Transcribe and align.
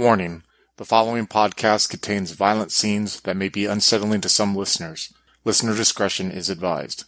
Warning: 0.00 0.44
The 0.78 0.86
following 0.86 1.26
podcast 1.26 1.90
contains 1.90 2.30
violent 2.30 2.72
scenes 2.72 3.20
that 3.20 3.36
may 3.36 3.50
be 3.50 3.66
unsettling 3.66 4.22
to 4.22 4.30
some 4.30 4.56
listeners. 4.56 5.12
Listener 5.44 5.76
discretion 5.76 6.30
is 6.30 6.48
advised. 6.48 7.04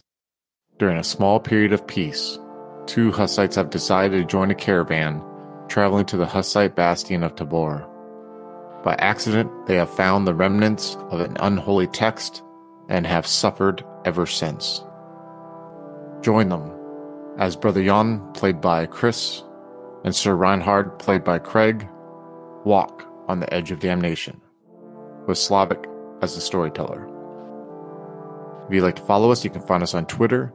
During 0.77 0.99
a 0.99 1.03
small 1.03 1.39
period 1.39 1.73
of 1.73 1.87
peace, 1.87 2.37
two 2.85 3.11
Hussites 3.11 3.55
have 3.55 3.71
decided 3.71 4.19
to 4.19 4.31
join 4.31 4.51
a 4.51 4.53
caravan 4.53 5.23
traveling 5.67 6.05
to 6.05 6.17
the 6.17 6.27
Hussite 6.27 6.75
bastion 6.75 7.23
of 7.23 7.35
Tabor. 7.35 7.89
By 8.83 8.93
accident, 8.99 9.49
they 9.65 9.77
have 9.77 9.89
found 9.89 10.27
the 10.27 10.35
remnants 10.35 10.95
of 11.09 11.19
an 11.19 11.35
unholy 11.39 11.87
text 11.87 12.43
and 12.89 13.07
have 13.07 13.25
suffered 13.25 13.83
ever 14.05 14.27
since. 14.27 14.83
Join 16.21 16.47
them 16.47 16.71
as 17.39 17.55
Brother 17.55 17.83
Jan, 17.83 18.21
played 18.33 18.61
by 18.61 18.85
Chris, 18.85 19.41
and 20.03 20.15
Sir 20.15 20.35
Reinhard, 20.35 20.99
played 20.99 21.23
by 21.23 21.39
Craig, 21.39 21.87
walk 22.65 23.07
on 23.27 23.39
the 23.39 23.53
edge 23.53 23.71
of 23.71 23.79
damnation, 23.79 24.39
with 25.27 25.37
Slavic 25.37 25.85
as 26.21 26.35
the 26.35 26.41
storyteller. 26.41 27.09
If 28.67 28.73
you'd 28.73 28.83
like 28.83 28.95
to 28.95 29.01
follow 29.01 29.31
us, 29.31 29.43
you 29.43 29.49
can 29.49 29.61
find 29.61 29.83
us 29.83 29.93
on 29.93 30.05
Twitter 30.05 30.53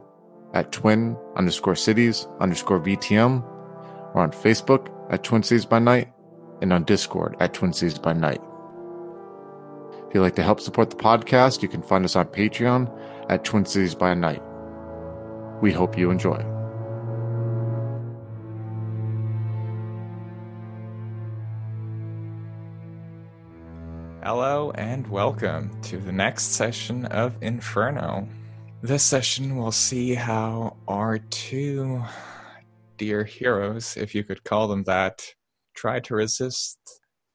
at 0.53 0.71
twin 0.71 1.15
underscore 1.35 1.75
cities 1.75 2.27
underscore 2.39 2.79
VTM, 2.79 3.43
or 4.15 4.21
on 4.21 4.31
Facebook 4.31 4.89
at 5.11 5.23
Twin 5.23 5.43
Cities 5.43 5.65
by 5.65 5.79
Night, 5.79 6.11
and 6.61 6.73
on 6.73 6.83
Discord 6.83 7.35
at 7.39 7.53
Twin 7.53 7.73
Cities 7.73 7.99
by 7.99 8.13
Night. 8.13 8.41
If 10.07 10.15
you'd 10.15 10.21
like 10.21 10.35
to 10.35 10.43
help 10.43 10.59
support 10.59 10.89
the 10.89 10.95
podcast, 10.95 11.61
you 11.61 11.67
can 11.67 11.83
find 11.83 12.03
us 12.03 12.15
on 12.15 12.25
Patreon 12.27 12.89
at 13.29 13.45
Twin 13.45 13.65
Cities 13.65 13.93
by 13.93 14.15
Night. 14.15 14.41
We 15.61 15.71
hope 15.71 15.97
you 15.97 16.09
enjoy. 16.09 16.58
Hello 24.31 24.69
and 24.75 25.07
welcome 25.07 25.71
to 25.81 25.97
the 25.97 26.11
next 26.11 26.51
session 26.51 27.05
of 27.07 27.35
Inferno. 27.41 28.29
This 28.83 29.01
session 29.01 29.55
will 29.55 29.71
see 29.71 30.13
how 30.13 30.77
our 30.87 31.17
two 31.17 32.03
dear 32.97 33.23
heroes, 33.23 33.97
if 33.97 34.13
you 34.13 34.23
could 34.23 34.43
call 34.43 34.67
them 34.67 34.83
that, 34.83 35.33
try 35.73 35.99
to 36.01 36.13
resist 36.13 36.77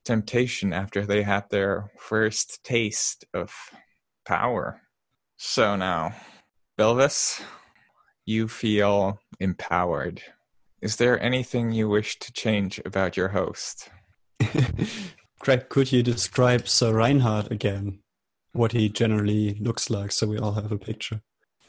temptation 0.04 0.72
after 0.72 1.04
they 1.04 1.24
had 1.24 1.50
their 1.50 1.90
first 1.98 2.62
taste 2.62 3.24
of 3.34 3.52
power. 4.24 4.80
So 5.36 5.74
now, 5.74 6.14
Belvis, 6.78 7.42
you 8.24 8.46
feel 8.46 9.18
empowered. 9.40 10.22
Is 10.80 10.94
there 10.94 11.20
anything 11.20 11.72
you 11.72 11.88
wish 11.88 12.20
to 12.20 12.32
change 12.32 12.80
about 12.84 13.16
your 13.16 13.30
host? 13.30 13.90
Craig, 15.44 15.68
could 15.68 15.92
you 15.92 16.02
describe 16.02 16.66
Sir 16.66 16.94
Reinhard 16.94 17.52
again? 17.52 17.98
What 18.54 18.72
he 18.72 18.88
generally 18.88 19.52
looks 19.60 19.90
like, 19.90 20.10
so 20.10 20.26
we 20.26 20.38
all 20.38 20.52
have 20.52 20.72
a 20.72 20.78
picture. 20.78 21.20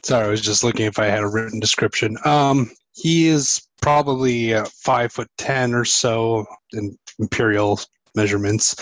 Sorry, 0.02 0.24
I 0.24 0.30
was 0.30 0.40
just 0.40 0.64
looking 0.64 0.86
if 0.86 0.98
I 0.98 1.06
had 1.06 1.22
a 1.22 1.28
written 1.28 1.60
description. 1.60 2.16
Um, 2.24 2.70
he 2.94 3.26
is 3.26 3.60
probably 3.82 4.54
uh, 4.54 4.64
five 4.82 5.12
foot 5.12 5.28
ten 5.36 5.74
or 5.74 5.84
so 5.84 6.46
in 6.72 6.96
imperial 7.18 7.78
measurements. 8.14 8.76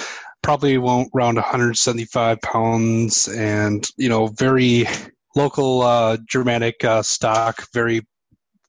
Probably 0.45 0.79
won't 0.79 1.11
around 1.13 1.35
175 1.35 2.41
pounds, 2.43 3.27
and 3.27 3.85
you 3.97 4.09
know, 4.09 4.29
very 4.29 4.87
local 5.35 5.83
uh, 5.83 6.19
Germanic 6.25 6.85
uh, 6.85 7.03
stock, 7.03 7.67
very 7.73 8.07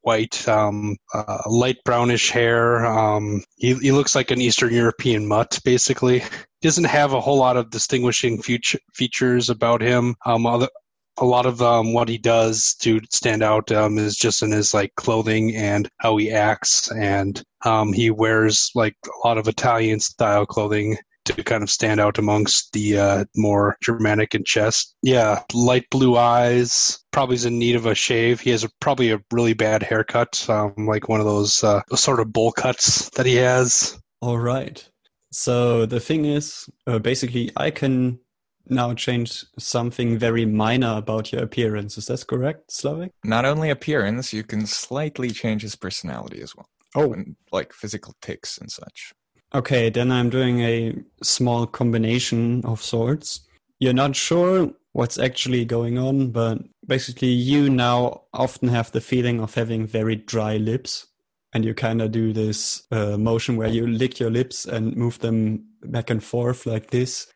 white, 0.06 0.48
um, 0.48 0.96
uh, 1.14 1.42
light 1.48 1.78
brownish 1.84 2.30
hair. 2.30 2.86
Um, 2.86 3.44
he, 3.58 3.74
he 3.74 3.92
looks 3.92 4.16
like 4.16 4.30
an 4.30 4.40
Eastern 4.40 4.74
European 4.74 5.28
mutt, 5.28 5.60
basically. 5.66 6.24
Doesn't 6.62 6.84
have 6.86 7.14
a 7.14 7.20
whole 7.20 7.38
lot 7.38 7.58
of 7.58 7.72
distinguishing 7.72 8.42
feature, 8.42 8.80
features 8.94 9.50
about 9.50 9.82
him. 9.82 10.16
Um, 10.24 10.46
other, 10.46 10.70
a 11.18 11.26
lot 11.26 11.48
of 11.48 11.60
um, 11.62 11.94
what 11.94 12.08
he 12.08 12.20
does 12.20 12.76
to 12.82 13.00
stand 13.10 13.42
out 13.42 13.72
um, 13.72 13.98
is 13.98 14.16
just 14.16 14.44
in 14.44 14.52
his 14.52 14.76
like 14.76 14.94
clothing 14.96 15.56
and 15.56 15.90
how 15.98 16.18
he 16.18 16.32
acts, 16.32 16.92
and 16.92 17.42
um, 17.64 17.92
he 17.92 18.12
wears 18.12 18.70
like 18.76 18.96
a 19.08 19.28
lot 19.28 19.40
of 19.40 19.48
Italian 19.48 20.00
style 20.00 20.46
clothing 20.46 20.98
to 21.26 21.44
kind 21.44 21.64
of 21.64 21.70
stand 21.70 22.00
out 22.00 22.18
amongst 22.18 22.72
the 22.74 22.98
uh, 22.98 23.26
more 23.36 23.78
Germanic 23.84 24.34
and 24.34 24.46
chest. 24.46 24.96
Yeah, 25.02 25.42
light 25.54 25.90
blue 25.90 26.18
eyes. 26.18 27.00
Probably 27.12 27.36
is 27.36 27.46
in 27.46 27.60
need 27.60 27.76
of 27.76 27.86
a 27.86 27.96
shave. 27.96 28.40
He 28.40 28.52
has 28.52 28.64
a, 28.64 28.70
probably 28.80 29.12
a 29.12 29.22
really 29.32 29.54
bad 29.54 29.84
haircut, 29.84 30.46
um, 30.50 30.74
like 30.78 31.10
one 31.10 31.20
of 31.20 31.26
those 31.26 31.64
uh, 31.64 31.82
sort 31.96 32.20
of 32.20 32.32
bowl 32.32 32.52
cuts 32.52 33.10
that 33.12 33.26
he 33.26 33.36
has. 33.36 33.98
All 34.22 34.38
right. 34.38 34.88
So 35.32 35.86
the 35.86 36.00
thing 36.00 36.26
is, 36.26 36.70
uh, 36.88 37.00
basically, 37.00 37.52
I 37.58 37.72
can 37.72 38.20
now 38.68 38.94
change 38.94 39.46
something 39.60 40.18
very 40.18 40.46
minor 40.46 40.98
about 40.98 41.32
your 41.32 41.44
appearance. 41.44 41.98
Is 41.98 42.08
that 42.08 42.26
correct, 42.26 42.72
Slavic? 42.72 43.12
Not 43.24 43.46
only 43.46 43.70
appearance, 43.70 44.34
you 44.34 44.44
can 44.44 44.66
slightly 44.66 45.32
change 45.32 45.62
his 45.62 45.76
personality 45.76 46.42
as 46.42 46.56
well. 46.56 46.68
Oh. 46.96 47.14
And, 47.14 47.36
like 47.52 47.74
physical 47.74 48.16
tics 48.22 48.58
and 48.58 48.72
such. 48.72 49.14
Okay, 49.56 49.90
then 49.90 50.12
I'm 50.12 50.30
doing 50.30 50.60
a 50.60 50.94
small 51.24 51.66
combination 51.66 52.62
of 52.66 52.84
sorts. 52.84 53.40
You're 53.80 53.94
not 53.94 54.14
sure 54.14 54.70
what's 54.92 55.18
actually 55.18 55.64
going 55.64 55.98
on, 55.98 56.32
but 56.32 56.58
basically, 56.86 57.30
you 57.30 57.70
now 57.70 58.24
often 58.34 58.68
have 58.68 58.92
the 58.92 59.00
feeling 59.00 59.40
of 59.40 59.56
having 59.56 59.88
very 59.88 60.18
dry 60.18 60.58
lips. 60.58 61.08
And 61.54 61.64
you 61.64 61.74
kind 61.74 62.02
of 62.02 62.12
do 62.12 62.34
this 62.34 62.84
uh, 62.92 63.18
motion 63.18 63.56
where 63.56 63.70
you 63.70 63.88
lick 63.88 64.20
your 64.20 64.30
lips 64.30 64.66
and 64.66 64.94
move 64.98 65.20
them 65.20 65.64
back 65.84 66.10
and 66.10 66.22
forth 66.22 66.66
like 66.66 66.90
this 66.90 67.28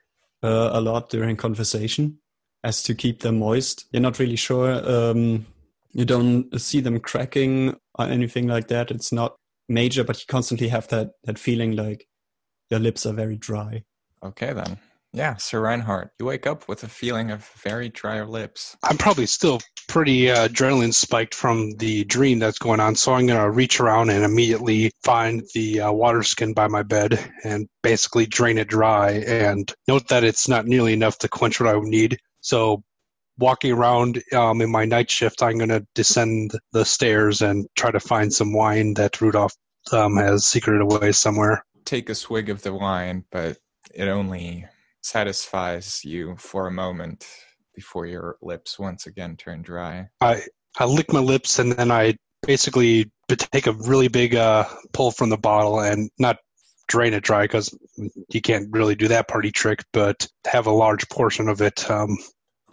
uh, 0.43 0.71
a 0.73 0.81
lot 0.81 1.09
during 1.09 1.37
conversation 1.37 2.19
as 2.65 2.83
to 2.83 2.95
keep 2.95 3.21
them 3.21 3.39
moist. 3.39 3.85
You're 3.93 4.01
not 4.01 4.19
really 4.19 4.35
sure. 4.35 4.73
Um, 4.85 5.45
you 5.93 6.03
don't 6.03 6.59
see 6.59 6.81
them 6.81 6.99
cracking 6.99 7.77
or 7.97 8.07
anything 8.07 8.47
like 8.47 8.67
that. 8.67 8.91
It's 8.91 9.13
not 9.13 9.37
major, 9.69 10.03
but 10.03 10.19
you 10.19 10.25
constantly 10.27 10.67
have 10.67 10.89
that, 10.89 11.11
that 11.23 11.39
feeling 11.39 11.77
like 11.77 12.08
your 12.69 12.79
lips 12.79 13.05
are 13.05 13.13
very 13.13 13.37
dry. 13.37 13.83
Okay, 14.23 14.53
then. 14.53 14.77
Yeah, 15.11 15.37
Sir 15.37 15.61
Reinhard, 15.61 16.11
you 16.19 16.27
wake 16.27 16.45
up 16.45 16.67
with 16.67 16.83
a 16.83 16.87
feeling 16.87 17.31
of 17.31 17.47
very 17.63 17.89
dry 17.89 18.21
lips. 18.21 18.77
I'm 18.83 18.97
probably 18.97 19.25
still 19.25 19.59
pretty 19.87 20.29
uh, 20.29 20.47
adrenaline 20.47 20.93
spiked 20.93 21.33
from 21.33 21.71
the 21.77 22.03
dream 22.03 22.37
that's 22.37 22.59
going 22.59 22.79
on, 22.79 22.95
so 22.95 23.13
I'm 23.13 23.25
going 23.25 23.41
to 23.41 23.49
reach 23.49 23.79
around 23.79 24.11
and 24.11 24.23
immediately 24.23 24.91
find 25.03 25.41
the 25.55 25.81
uh, 25.81 25.91
water 25.91 26.21
skin 26.21 26.53
by 26.53 26.67
my 26.67 26.83
bed 26.83 27.19
and 27.43 27.67
basically 27.81 28.27
drain 28.27 28.59
it 28.59 28.67
dry. 28.67 29.23
And 29.25 29.73
note 29.87 30.07
that 30.09 30.23
it's 30.23 30.47
not 30.47 30.67
nearly 30.67 30.93
enough 30.93 31.17
to 31.19 31.27
quench 31.27 31.59
what 31.59 31.69
I 31.69 31.75
would 31.75 31.87
need. 31.87 32.19
So, 32.41 32.83
walking 33.39 33.71
around 33.71 34.21
um, 34.33 34.61
in 34.61 34.69
my 34.69 34.85
night 34.85 35.09
shift, 35.09 35.41
I'm 35.41 35.57
going 35.57 35.69
to 35.69 35.87
descend 35.95 36.51
the 36.71 36.85
stairs 36.85 37.41
and 37.41 37.67
try 37.75 37.89
to 37.89 37.99
find 37.99 38.31
some 38.31 38.53
wine 38.53 38.93
that 38.95 39.21
Rudolph 39.21 39.55
um, 39.91 40.17
has 40.17 40.45
secreted 40.45 40.81
away 40.81 41.13
somewhere. 41.13 41.65
Take 41.85 42.09
a 42.09 42.15
swig 42.15 42.49
of 42.49 42.61
the 42.61 42.73
wine, 42.73 43.25
but 43.31 43.57
it 43.93 44.07
only 44.07 44.65
satisfies 45.01 46.01
you 46.03 46.35
for 46.37 46.67
a 46.67 46.71
moment 46.71 47.25
before 47.73 48.05
your 48.05 48.37
lips 48.41 48.77
once 48.77 49.07
again 49.07 49.37
turn 49.37 49.61
dry. 49.61 50.09
I 50.21 50.43
I 50.77 50.85
lick 50.85 51.11
my 51.11 51.19
lips 51.19 51.59
and 51.59 51.71
then 51.71 51.91
I 51.91 52.15
basically 52.45 53.11
take 53.37 53.67
a 53.67 53.73
really 53.73 54.07
big 54.07 54.35
uh, 54.35 54.65
pull 54.93 55.11
from 55.11 55.29
the 55.29 55.37
bottle 55.37 55.79
and 55.81 56.09
not 56.19 56.37
drain 56.87 57.13
it 57.13 57.23
dry 57.23 57.43
because 57.43 57.77
you 58.29 58.41
can't 58.41 58.67
really 58.71 58.95
do 58.95 59.07
that 59.07 59.27
party 59.27 59.51
trick, 59.51 59.83
but 59.93 60.27
have 60.45 60.67
a 60.67 60.71
large 60.71 61.07
portion 61.09 61.47
of 61.47 61.61
it. 61.61 61.89
Um, 61.89 62.17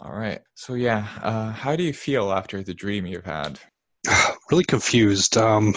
All 0.01 0.13
right. 0.13 0.41
So 0.55 0.73
yeah, 0.73 1.07
uh, 1.21 1.51
how 1.51 1.75
do 1.75 1.83
you 1.83 1.93
feel 1.93 2.31
after 2.31 2.63
the 2.63 2.73
dream 2.73 3.05
you've 3.05 3.25
had? 3.25 3.59
really 4.51 4.65
confused. 4.65 5.37
Um, 5.37 5.75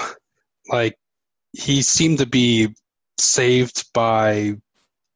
like 0.68 0.96
he 1.52 1.82
seemed 1.82 2.18
to 2.18 2.26
be 2.26 2.74
saved 3.22 3.92
by 3.92 4.54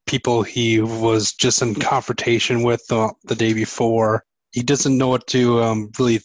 people 0.06 0.42
he 0.42 0.80
was 0.80 1.32
just 1.32 1.62
in 1.62 1.74
confrontation 1.74 2.62
with 2.62 2.86
the, 2.88 3.12
the 3.24 3.34
day 3.34 3.52
before. 3.52 4.24
He 4.52 4.62
doesn't 4.62 4.96
know 4.96 5.08
what 5.08 5.26
to 5.28 5.62
um, 5.62 5.90
really 5.98 6.20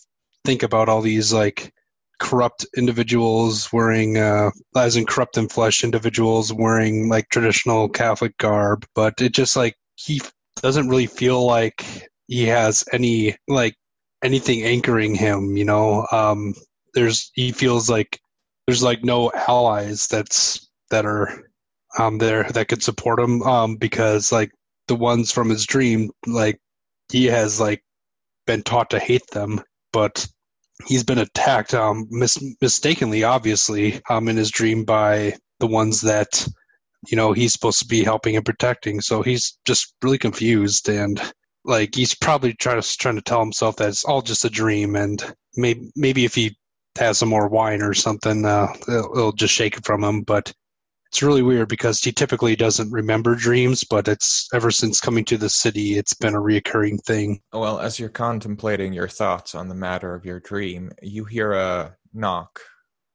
think 0.46 0.64
about 0.64 0.90
all 0.90 1.02
these 1.02 1.34
like 1.34 1.74
corrupt 2.20 2.66
individuals 2.76 3.72
wearing, 3.72 4.18
uh, 4.18 4.52
as 4.76 4.96
in 4.96 5.06
corrupt 5.06 5.38
in 5.38 5.48
flesh 5.48 5.84
individuals 5.84 6.54
wearing 6.54 7.10
like 7.10 7.30
traditional 7.30 7.90
Catholic 7.90 8.38
garb. 8.38 8.86
But 8.94 9.22
it 9.22 9.34
just 9.34 9.56
like 9.56 9.76
he 9.96 10.22
doesn't 10.62 10.90
really 10.90 11.08
feel 11.08 11.46
like 11.46 12.10
he 12.28 12.46
has 12.46 12.84
any 12.92 13.36
like 13.48 13.76
anything 14.24 14.64
anchoring 14.64 15.16
him. 15.16 15.58
You 15.58 15.66
know, 15.66 16.06
um, 16.12 16.54
there's 16.94 17.32
he 17.34 17.52
feels 17.52 17.90
like 17.90 18.20
there's 18.68 18.84
like 18.84 19.04
no 19.04 19.32
allies 19.32 20.08
that's 20.08 20.70
that 20.92 21.06
are 21.06 21.49
um, 21.98 22.18
there 22.18 22.44
that 22.44 22.68
could 22.68 22.84
support 22.84 23.20
him 23.20 23.42
um, 23.44 23.76
because 23.76 24.32
like 24.32 24.52
the 24.88 24.96
ones 24.96 25.32
from 25.32 25.50
his 25.50 25.66
dream 25.66 26.12
like 26.26 26.60
he 27.12 27.26
has 27.26 27.60
like 27.60 27.84
been 28.46 28.64
taught 28.64 28.92
to 28.92 29.00
hate 29.00 29.28
them 29.32 29.62
but 29.92 30.28
he's 30.88 31.04
been 31.04 31.18
attacked 31.18 31.74
um, 31.74 32.08
mis- 32.10 32.44
mistakenly 32.62 33.24
obviously 33.24 34.02
um, 34.10 34.28
in 34.28 34.38
his 34.38 34.52
dream 34.52 34.86
by 34.86 35.34
the 35.60 35.68
ones 35.68 36.02
that 36.02 36.48
you 37.08 37.16
know 37.16 37.34
he's 37.34 37.54
supposed 37.54 37.80
to 37.80 37.88
be 37.88 38.04
helping 38.04 38.36
and 38.36 38.46
protecting. 38.46 39.02
So 39.02 39.22
he's 39.22 39.58
just 39.66 39.94
really 40.02 40.18
confused 40.18 40.90
and 40.90 41.22
like 41.64 41.96
he's 41.96 42.16
probably 42.16 42.54
trying 42.54 42.82
to 42.82 42.98
trying 42.98 43.16
to 43.16 43.22
tell 43.22 43.40
himself 43.40 43.78
that 43.78 43.90
it's 43.90 44.06
all 44.06 44.22
just 44.22 44.46
a 44.46 44.50
dream 44.50 44.96
and 44.96 45.24
maybe 45.56 45.92
maybe 45.96 46.26
if 46.26 46.36
he 46.36 46.58
has 46.98 47.18
some 47.18 47.30
more 47.30 47.48
wine 47.48 47.82
or 47.82 47.94
something, 47.94 48.46
uh, 48.46 48.68
it'll, 48.88 49.18
it'll 49.18 49.32
just 49.32 49.54
shake 49.54 49.78
it 49.78 49.86
from 49.86 50.04
him. 50.04 50.22
But 50.22 50.52
it's 51.12 51.24
really 51.24 51.42
weird 51.42 51.70
because 51.70 52.02
he 52.02 52.12
typically 52.12 52.56
doesn't 52.56 52.92
remember 52.92 53.34
dreams, 53.34 53.84
but 53.84 54.08
it's 54.08 54.48
ever 54.54 54.70
since 54.70 55.02
coming 55.02 55.26
to 55.26 55.38
the 55.38 55.50
city, 55.50 55.98
it's 55.98 56.14
been 56.14 56.36
a 56.36 56.40
reoccurring 56.40 57.04
thing. 57.04 57.42
Well, 57.52 57.80
as 57.80 58.00
you're 58.00 58.10
contemplating 58.10 58.94
your 58.94 59.08
thoughts 59.08 59.56
on 59.56 59.70
the 59.70 59.76
matter 59.76 60.14
of 60.14 60.24
your 60.24 60.40
dream, 60.40 60.92
you 61.02 61.26
hear 61.26 61.54
a 61.54 61.96
knock 62.14 62.60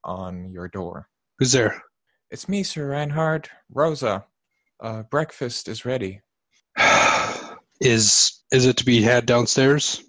on 0.02 0.50
your 0.50 0.67
door. 0.67 1.08
Who's 1.38 1.52
there? 1.52 1.81
It's 2.32 2.49
me, 2.49 2.64
Sir 2.64 2.88
Reinhard. 2.88 3.49
Rosa, 3.70 4.25
uh, 4.81 5.05
breakfast 5.05 5.69
is 5.69 5.85
ready. 5.85 6.20
is 7.81 8.43
is 8.50 8.67
it 8.67 8.76
to 8.79 8.85
be 8.85 9.02
had 9.02 9.25
downstairs? 9.25 10.02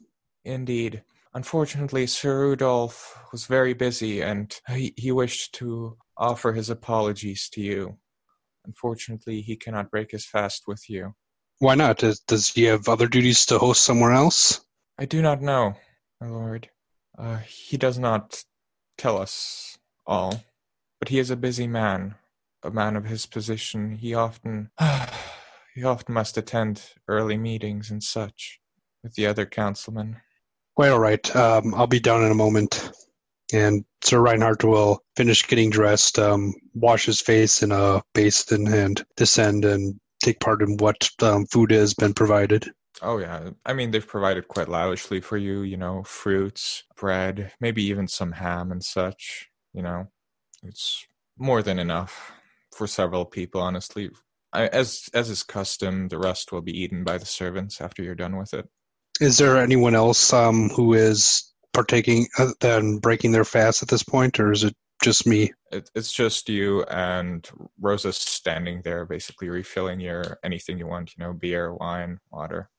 Indeed. 0.43 1.03
Unfortunately, 1.35 2.07
Sir 2.07 2.39
Rudolph 2.39 3.19
was 3.31 3.45
very 3.45 3.73
busy 3.73 4.21
and 4.21 4.55
he, 4.69 4.93
he 4.95 5.11
wished 5.11 5.53
to 5.55 5.97
offer 6.17 6.53
his 6.53 6.69
apologies 6.69 7.50
to 7.50 7.62
you. 7.62 7.97
Unfortunately, 8.65 9.41
he 9.41 9.56
cannot 9.56 9.91
break 9.91 10.12
his 10.12 10.25
fast 10.25 10.63
with 10.67 10.89
you. 10.89 11.13
Why 11.59 11.75
not? 11.75 12.00
Does, 12.00 12.19
does 12.21 12.50
he 12.50 12.63
have 12.63 12.89
other 12.89 13.07
duties 13.07 13.45
to 13.47 13.57
host 13.57 13.83
somewhere 13.83 14.12
else? 14.12 14.62
I 14.97 15.06
do 15.06 15.21
not 15.21 15.41
know, 15.41 15.75
my 16.19 16.27
lord. 16.27 16.69
Uh, 17.17 17.38
he 17.38 17.77
does 17.77 17.97
not 17.97 18.44
tell 18.97 19.17
us 19.17 19.77
all, 20.06 20.44
but 21.00 21.09
he 21.09 21.19
is 21.19 21.29
a 21.29 21.38
busy 21.38 21.67
man, 21.67 22.15
a 22.63 22.71
man 22.71 22.95
of 22.95 23.06
his 23.06 23.25
position. 23.25 23.95
He 23.95 24.13
often, 24.13 24.71
he 25.75 25.83
often 25.83 26.13
must 26.13 26.38
attend 26.38 26.81
early 27.07 27.38
meetings 27.38 27.91
and 27.91 28.03
such 28.03 28.59
with 29.03 29.13
the 29.13 29.27
other 29.27 29.45
councilmen. 29.45 30.18
Quite 30.75 30.89
all 30.89 31.00
right. 31.00 31.35
Um, 31.35 31.73
I'll 31.73 31.88
be 31.88 32.00
down 32.01 32.23
in 32.23 32.31
a 32.31 32.35
moment 32.35 32.91
and 33.53 33.86
Sir 34.03 34.19
Reinhard 34.19 34.63
will 34.63 35.03
finish 35.15 35.47
getting 35.47 35.69
dressed, 35.69 36.19
um, 36.19 36.53
wash 36.74 37.06
his 37.06 37.21
face 37.21 37.63
in 37.63 37.71
a 37.71 38.01
basin, 38.13 38.68
and 38.68 39.03
descend 39.15 39.65
and 39.65 40.00
take 40.24 40.39
part 40.39 40.62
in 40.62 40.77
what 40.77 41.09
um, 41.21 41.45
food 41.45 41.71
has 41.71 41.94
been 41.94 42.13
provided. 42.13 42.69
Oh 43.01 43.18
yeah, 43.18 43.50
I 43.65 43.74
mean 43.74 43.92
they've 43.92 44.07
provided 44.07 44.47
quite 44.47 44.69
lavishly 44.69 45.19
for 45.21 45.38
you. 45.38 45.62
You 45.62 45.77
know, 45.77 46.03
fruits, 46.03 46.83
bread, 46.95 47.51
maybe 47.59 47.83
even 47.83 48.07
some 48.07 48.31
ham 48.31 48.71
and 48.71 48.83
such. 48.83 49.50
You 49.74 49.83
know, 49.83 50.07
it's 50.63 51.06
more 51.38 51.62
than 51.62 51.80
enough 51.80 52.31
for 52.74 52.88
several 52.88 53.25
people. 53.25 53.62
Honestly, 53.62 54.12
I, 54.53 54.68
as 54.68 55.09
as 55.13 55.30
is 55.30 55.44
custom, 55.44 56.07
the 56.07 56.18
rest 56.18 56.51
will 56.51 56.62
be 56.62 56.80
eaten 56.80 57.03
by 57.03 57.18
the 57.18 57.25
servants 57.25 57.81
after 57.81 58.01
you're 58.01 58.15
done 58.15 58.38
with 58.38 58.53
it. 58.53 58.68
Is 59.19 59.38
there 59.38 59.57
anyone 59.57 59.95
else 59.95 60.31
um, 60.33 60.69
who 60.69 60.94
is 60.94 61.53
partaking 61.75 62.27
and 62.62 63.01
breaking 63.01 63.33
their 63.33 63.45
fast 63.45 63.83
at 63.83 63.89
this 63.89 64.01
point, 64.01 64.39
or 64.39 64.51
is 64.51 64.63
it 64.63 64.74
just 65.04 65.27
me? 65.27 65.51
It, 65.72 65.89
it's 65.94 66.12
just 66.12 66.50
you 66.50 66.83
and 66.83 67.48
Rosa 67.80 68.13
standing 68.13 68.81
there, 68.83 69.06
basically 69.06 69.50
refilling 69.50 70.00
your 70.00 70.39
anything 70.44 70.80
you 70.80 70.88
want. 70.88 71.13
You 71.16 71.24
know, 71.24 71.33
beer, 71.33 71.74
wine, 71.74 72.19
water. 72.31 72.69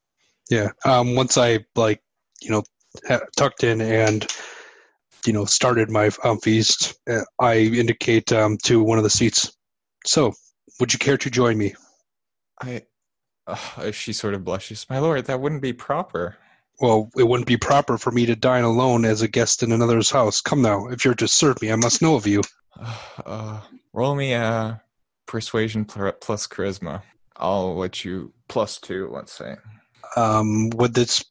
Yeah. 0.51 0.71
Um, 0.85 1.15
once 1.15 1.37
I 1.37 1.61
like, 1.77 2.01
you 2.41 2.51
know, 2.51 2.63
tucked 3.37 3.63
in 3.65 3.81
and 3.81 4.27
you 5.27 5.33
know 5.33 5.45
started 5.45 5.91
my 5.91 6.11
um, 6.25 6.39
feast, 6.39 6.99
uh, 7.09 7.21
I 7.39 7.59
indicate 7.59 8.33
um, 8.33 8.57
to 8.65 8.83
one 8.83 8.99
of 8.99 9.05
the 9.05 9.11
seats. 9.11 9.53
So, 10.07 10.33
would 10.81 10.93
you 10.93 10.99
care 10.99 11.19
to 11.19 11.31
join 11.31 11.59
me? 11.59 11.75
I. 12.61 12.83
Uh, 13.49 13.93
she 13.93 14.13
sort 14.13 14.35
of 14.35 14.43
blushes. 14.43 14.87
My 14.91 14.99
lord, 14.99 15.27
that 15.27 15.41
wouldn't 15.41 15.63
be 15.63 15.73
proper 15.73 16.37
well, 16.81 17.11
it 17.17 17.23
wouldn't 17.23 17.47
be 17.47 17.57
proper 17.57 17.99
for 17.99 18.11
me 18.11 18.27
to 18.27 18.37
dine 18.37 18.65
alone 18.65 19.05
as 19.05 19.23
a 19.23 19.29
guest 19.29 19.63
in 19.63 19.73
another's 19.73 20.11
house. 20.11 20.41
Come 20.41 20.63
now, 20.63 20.89
if 20.89 21.05
you're 21.05 21.15
to 21.15 21.29
serve 21.29 21.61
me, 21.63 21.73
I 21.73 21.77
must 21.77 22.03
know 22.03 22.17
of 22.17 22.27
you. 22.27 22.43
Uh, 23.25 23.61
roll 23.95 24.15
me 24.15 24.35
a 24.35 24.81
persuasion 25.27 25.87
plus 25.87 26.47
charisma. 26.47 27.03
I'll 27.35 27.75
let 27.75 28.05
you 28.05 28.33
plus 28.49 28.79
two, 28.79 29.09
let's 29.11 29.33
say. 29.33 29.57
Um, 30.17 30.69
would 30.75 30.93
this 30.93 31.25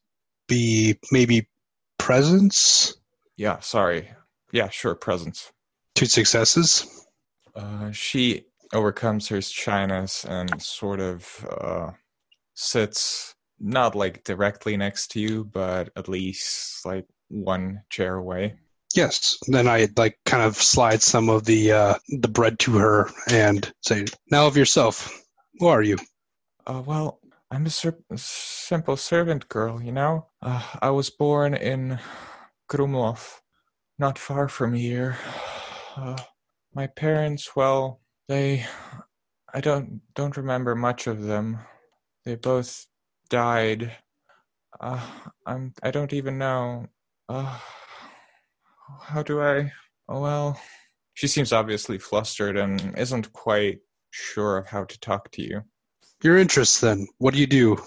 be 0.48 0.98
maybe 1.12 1.48
presence? 1.98 2.96
Yeah, 3.36 3.60
sorry. 3.60 4.10
Yeah, 4.50 4.68
sure, 4.68 4.96
presence. 4.96 5.52
Two 5.94 6.06
successes. 6.06 7.06
Uh, 7.54 7.92
she 7.92 8.44
overcomes 8.72 9.28
her 9.28 9.40
shyness 9.40 10.24
and 10.24 10.60
sort 10.60 10.98
of 11.00 11.46
uh, 11.48 11.90
sits 12.54 13.35
not 13.58 13.94
like 13.94 14.24
directly 14.24 14.76
next 14.76 15.12
to 15.12 15.20
you, 15.20 15.44
but 15.44 15.90
at 15.96 16.08
least 16.08 16.84
like 16.84 17.06
one 17.28 17.82
chair 17.90 18.16
away. 18.16 18.54
Yes. 18.94 19.38
Then 19.48 19.68
I 19.68 19.88
like 19.96 20.18
kind 20.24 20.42
of 20.42 20.56
slide 20.56 21.02
some 21.02 21.28
of 21.28 21.44
the 21.44 21.72
uh, 21.72 21.94
the 22.08 22.28
bread 22.28 22.58
to 22.60 22.76
her 22.78 23.10
and 23.28 23.70
say, 23.82 24.06
"Now 24.30 24.46
of 24.46 24.56
yourself, 24.56 25.22
who 25.58 25.66
are 25.66 25.82
you?" 25.82 25.96
Uh, 26.66 26.82
well, 26.84 27.20
I'm 27.50 27.66
a 27.66 27.70
ser- 27.70 27.98
simple 28.16 28.96
servant 28.96 29.48
girl. 29.48 29.82
You 29.82 29.92
know, 29.92 30.26
uh, 30.42 30.62
I 30.80 30.90
was 30.90 31.10
born 31.10 31.54
in 31.54 31.98
Krumlov, 32.68 33.40
not 33.98 34.18
far 34.18 34.48
from 34.48 34.74
here. 34.74 35.16
Uh, 35.96 36.18
my 36.74 36.86
parents, 36.86 37.56
well, 37.56 38.02
they, 38.28 38.66
I 39.54 39.62
don't 39.62 40.02
don't 40.14 40.36
remember 40.36 40.74
much 40.74 41.06
of 41.06 41.22
them. 41.22 41.60
They 42.26 42.34
both 42.34 42.84
died. 43.28 43.92
Uh, 44.80 45.00
I'm. 45.46 45.72
I 45.82 45.90
don't 45.90 46.12
even 46.12 46.38
know. 46.38 46.86
Uh, 47.28 47.58
how 49.02 49.22
do 49.22 49.40
I? 49.40 49.72
Oh 50.08 50.20
well. 50.20 50.60
She 51.14 51.26
seems 51.26 51.52
obviously 51.52 51.98
flustered 51.98 52.56
and 52.56 52.96
isn't 52.98 53.32
quite 53.32 53.78
sure 54.10 54.58
of 54.58 54.66
how 54.66 54.84
to 54.84 55.00
talk 55.00 55.30
to 55.32 55.42
you. 55.42 55.62
Your 56.22 56.36
interests, 56.36 56.80
then? 56.80 57.06
What 57.18 57.34
do 57.34 57.40
you 57.40 57.46
do? 57.46 57.78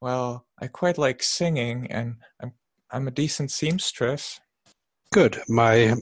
Well, 0.00 0.46
I 0.60 0.66
quite 0.66 0.98
like 0.98 1.22
singing, 1.22 1.86
and 1.90 2.16
I'm 2.42 2.52
I'm 2.90 3.08
a 3.08 3.12
decent 3.12 3.50
seamstress. 3.50 4.38
Good. 5.12 5.40
My 5.48 5.94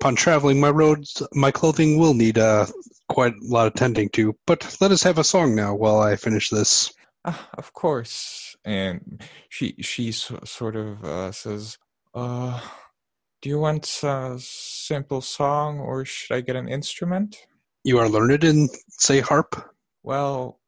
upon 0.00 0.16
traveling 0.16 0.60
my 0.60 0.70
roads, 0.70 1.22
my 1.34 1.50
clothing 1.50 1.98
will 1.98 2.14
need 2.14 2.38
uh, 2.38 2.66
quite 3.08 3.34
a 3.34 3.44
lot 3.44 3.66
of 3.66 3.74
tending 3.74 4.08
to. 4.10 4.34
But 4.46 4.76
let 4.80 4.92
us 4.92 5.02
have 5.02 5.18
a 5.18 5.24
song 5.24 5.54
now 5.54 5.74
while 5.74 6.00
I 6.00 6.16
finish 6.16 6.48
this. 6.48 6.92
Uh, 7.24 7.34
of 7.54 7.72
course. 7.72 8.56
And 8.64 9.22
she 9.48 9.74
she 9.80 10.12
so, 10.12 10.40
sort 10.44 10.76
of 10.76 11.04
uh, 11.04 11.32
says, 11.32 11.78
uh, 12.14 12.60
"Do 13.42 13.48
you 13.48 13.58
want 13.58 14.00
a 14.02 14.36
simple 14.38 15.20
song, 15.20 15.80
or 15.80 16.04
should 16.04 16.34
I 16.34 16.40
get 16.40 16.56
an 16.56 16.68
instrument?" 16.68 17.36
You 17.84 17.98
are 17.98 18.08
learned 18.08 18.44
in, 18.44 18.68
say, 18.90 19.20
harp. 19.20 19.74
Well, 20.02 20.60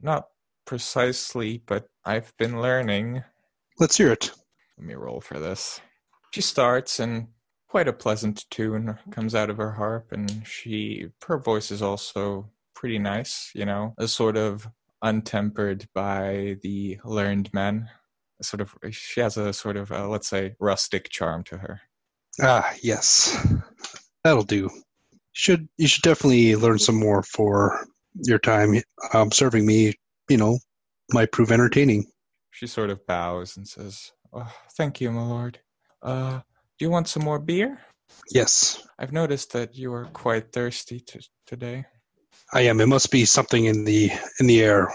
not 0.00 0.28
precisely, 0.66 1.62
but 1.66 1.86
I've 2.04 2.32
been 2.38 2.60
learning. 2.60 3.24
Let's 3.78 3.96
hear 3.96 4.12
it. 4.12 4.30
Let 4.78 4.86
me 4.86 4.94
roll 4.94 5.20
for 5.20 5.40
this. 5.40 5.80
She 6.32 6.42
starts, 6.42 7.00
and 7.00 7.28
quite 7.68 7.88
a 7.88 7.92
pleasant 7.92 8.48
tune 8.50 8.98
comes 9.10 9.34
out 9.34 9.50
of 9.50 9.56
her 9.56 9.72
harp, 9.72 10.12
and 10.12 10.46
she 10.46 11.08
her 11.26 11.38
voice 11.38 11.70
is 11.70 11.82
also 11.82 12.50
pretty 12.74 12.98
nice. 12.98 13.50
You 13.54 13.64
know, 13.64 13.94
a 13.98 14.06
sort 14.08 14.36
of 14.36 14.68
untempered 15.02 15.86
by 15.94 16.56
the 16.62 16.98
learned 17.04 17.52
men. 17.52 17.88
Sort 18.42 18.60
of, 18.60 18.74
she 18.90 19.20
has 19.20 19.36
a 19.36 19.52
sort 19.52 19.76
of, 19.76 19.92
uh, 19.92 20.08
let's 20.08 20.28
say, 20.28 20.54
rustic 20.58 21.10
charm 21.10 21.44
to 21.44 21.58
her. 21.58 21.80
Ah, 22.40 22.72
yes, 22.82 23.46
that'll 24.24 24.44
do. 24.44 24.70
Should 25.32 25.68
you 25.76 25.86
should 25.86 26.02
definitely 26.02 26.56
learn 26.56 26.78
some 26.78 26.98
more 26.98 27.22
for 27.22 27.86
your 28.14 28.38
time 28.38 28.82
um, 29.12 29.30
serving 29.30 29.66
me. 29.66 29.94
You 30.28 30.36
know, 30.38 30.58
might 31.12 31.32
prove 31.32 31.52
entertaining. 31.52 32.06
She 32.50 32.66
sort 32.66 32.90
of 32.90 33.06
bows 33.06 33.56
and 33.56 33.68
says, 33.68 34.12
oh, 34.32 34.50
"Thank 34.76 35.00
you, 35.00 35.10
my 35.10 35.22
lord. 35.22 35.60
Uh, 36.02 36.40
do 36.78 36.84
you 36.84 36.90
want 36.90 37.08
some 37.08 37.24
more 37.24 37.38
beer?" 37.38 37.78
Yes. 38.30 38.82
I've 38.98 39.12
noticed 39.12 39.52
that 39.52 39.76
you 39.76 39.92
are 39.92 40.06
quite 40.06 40.52
thirsty 40.52 41.00
t- 41.00 41.20
today. 41.46 41.84
I 42.52 42.62
am. 42.62 42.80
It 42.80 42.86
must 42.86 43.10
be 43.10 43.24
something 43.24 43.66
in 43.66 43.84
the 43.84 44.10
in 44.40 44.46
the 44.46 44.62
air, 44.62 44.92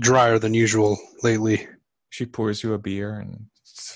drier 0.00 0.38
than 0.38 0.54
usual 0.54 0.98
lately. 1.22 1.66
She 2.10 2.26
pours 2.26 2.62
you 2.62 2.74
a 2.74 2.78
beer, 2.78 3.20
and 3.20 3.46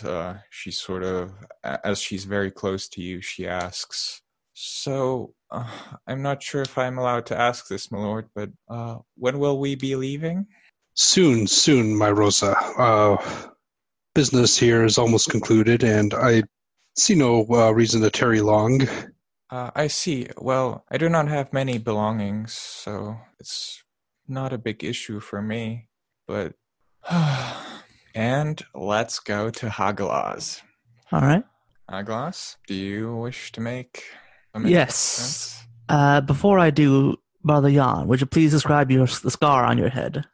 uh, 0.04 0.34
she 0.50 0.70
sort 0.70 1.02
of, 1.02 1.32
as 1.62 1.98
she's 2.00 2.24
very 2.24 2.50
close 2.50 2.88
to 2.88 3.02
you, 3.02 3.20
she 3.20 3.46
asks, 3.46 4.22
"So, 4.54 5.34
uh, 5.50 5.68
I'm 6.06 6.22
not 6.22 6.42
sure 6.42 6.62
if 6.62 6.78
I'm 6.78 6.98
allowed 6.98 7.26
to 7.26 7.38
ask 7.38 7.68
this, 7.68 7.92
my 7.92 7.98
lord, 7.98 8.28
but 8.34 8.50
uh, 8.68 8.96
when 9.16 9.38
will 9.38 9.58
we 9.58 9.74
be 9.74 9.96
leaving?" 9.96 10.46
Soon, 10.94 11.46
soon, 11.46 11.94
my 11.94 12.10
Rosa. 12.10 12.56
Uh, 12.78 13.22
business 14.14 14.56
here 14.56 14.82
is 14.82 14.96
almost 14.96 15.28
concluded, 15.28 15.84
and 15.84 16.14
I 16.14 16.42
see 16.96 17.14
no 17.14 17.46
uh, 17.50 17.70
reason 17.72 18.00
to 18.00 18.10
tarry 18.10 18.40
long. 18.40 18.88
Uh, 19.50 19.70
I 19.74 19.86
see. 19.86 20.28
Well, 20.38 20.84
I 20.90 20.98
do 20.98 21.08
not 21.08 21.28
have 21.28 21.52
many 21.52 21.78
belongings, 21.78 22.52
so 22.52 23.16
it's 23.38 23.82
not 24.26 24.52
a 24.52 24.58
big 24.58 24.82
issue 24.82 25.20
for 25.20 25.40
me, 25.40 25.88
but. 26.26 26.54
and 28.14 28.60
let's 28.74 29.20
go 29.20 29.50
to 29.50 29.66
Hagalaz. 29.66 30.62
All 31.12 31.20
right. 31.20 31.44
Hagalaz, 31.90 32.56
do 32.66 32.74
you 32.74 33.14
wish 33.14 33.52
to 33.52 33.60
make 33.60 34.04
a 34.54 34.60
Yes. 34.68 35.64
Uh, 35.88 36.20
before 36.20 36.58
I 36.58 36.70
do, 36.70 37.16
Brother 37.44 37.70
Jan, 37.70 38.08
would 38.08 38.20
you 38.20 38.26
please 38.26 38.50
describe 38.50 38.90
your 38.90 39.06
the 39.06 39.30
scar 39.30 39.64
on 39.64 39.78
your 39.78 39.90
head? 39.90 40.24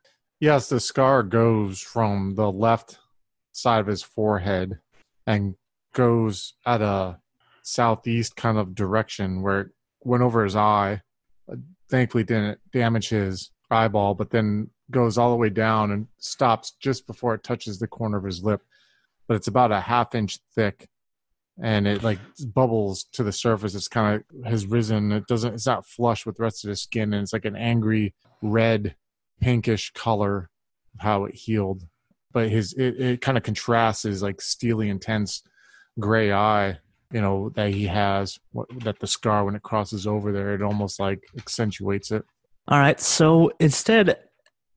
Yes, 0.41 0.71
the 0.71 0.81
scar 0.81 1.23
goes 1.23 1.81
from 1.81 2.37
the 2.37 2.51
left 2.51 2.99
side 3.53 3.81
of 3.81 3.87
his 3.87 4.03
forehead 4.03 4.79
and 5.27 5.57
goes 5.95 6.55
at 6.65 6.81
a 6.81 7.19
southeast 7.63 8.37
kind 8.37 8.59
of 8.59 8.75
direction 8.75 9.43
where 9.43 9.61
it 9.61 9.69
went 10.03 10.23
over 10.23 10.45
his 10.45 10.57
eye. 10.57 11.01
Uh, 11.51 11.57
Thankfully, 11.89 12.25
didn't 12.25 12.59
damage 12.73 13.11
his 13.11 13.51
eyeball, 13.71 14.15
but 14.15 14.31
then 14.31 14.71
goes 14.91 15.19
all 15.19 15.31
the 15.31 15.37
way 15.37 15.51
down 15.51 15.91
and 15.91 16.07
stops 16.19 16.73
just 16.81 17.07
before 17.07 17.35
it 17.35 17.43
touches 17.43 17.79
the 17.79 17.87
corner 17.87 18.17
of 18.17 18.25
his 18.25 18.43
lip. 18.43 18.63
But 19.29 19.37
it's 19.37 19.49
about 19.49 19.73
a 19.73 19.81
half 19.81 20.15
inch 20.15 20.39
thick, 20.55 20.89
and 21.63 21.87
it 21.87 22.03
like 22.03 22.19
bubbles 22.47 23.05
to 23.13 23.23
the 23.23 23.33
surface. 23.33 23.75
It's 23.75 23.89
kind 23.89 24.23
of 24.23 24.45
has 24.47 24.67
risen. 24.67 25.13
It 25.13 25.27
doesn't. 25.27 25.55
It's 25.55 25.67
not 25.67 25.87
flush 25.87 26.25
with 26.25 26.37
the 26.37 26.45
rest 26.45 26.65
of 26.65 26.71
his 26.71 26.81
skin, 26.83 27.13
and 27.13 27.23
it's 27.23 27.33
like 27.33 27.45
an 27.45 27.57
angry 27.57 28.15
red, 28.41 28.97
pinkish 29.41 29.93
color 29.93 30.49
how 30.99 31.25
it 31.25 31.35
healed. 31.35 31.87
But 32.33 32.49
his 32.49 32.73
it, 32.73 33.01
it 33.01 33.21
kind 33.21 33.37
of 33.37 33.45
contrasts 33.45 34.05
his 34.05 34.23
like 34.23 34.41
steely, 34.41 34.89
intense 34.89 35.43
gray 35.99 36.33
eye 36.33 36.79
you 37.13 37.21
know 37.21 37.51
that 37.51 37.71
he 37.71 37.87
has 37.87 38.39
what, 38.53 38.67
that 38.85 38.99
the 39.01 39.07
scar 39.07 39.45
when 39.45 39.55
it 39.55 39.63
crosses 39.63 40.07
over 40.07 40.33
there 40.33 40.55
it 40.55 40.63
almost 40.63 40.99
like 41.01 41.21
accentuates 41.39 42.11
it 42.11 42.25
All 42.69 42.79
right. 42.79 43.01
So 43.01 43.51
instead, 43.59 44.17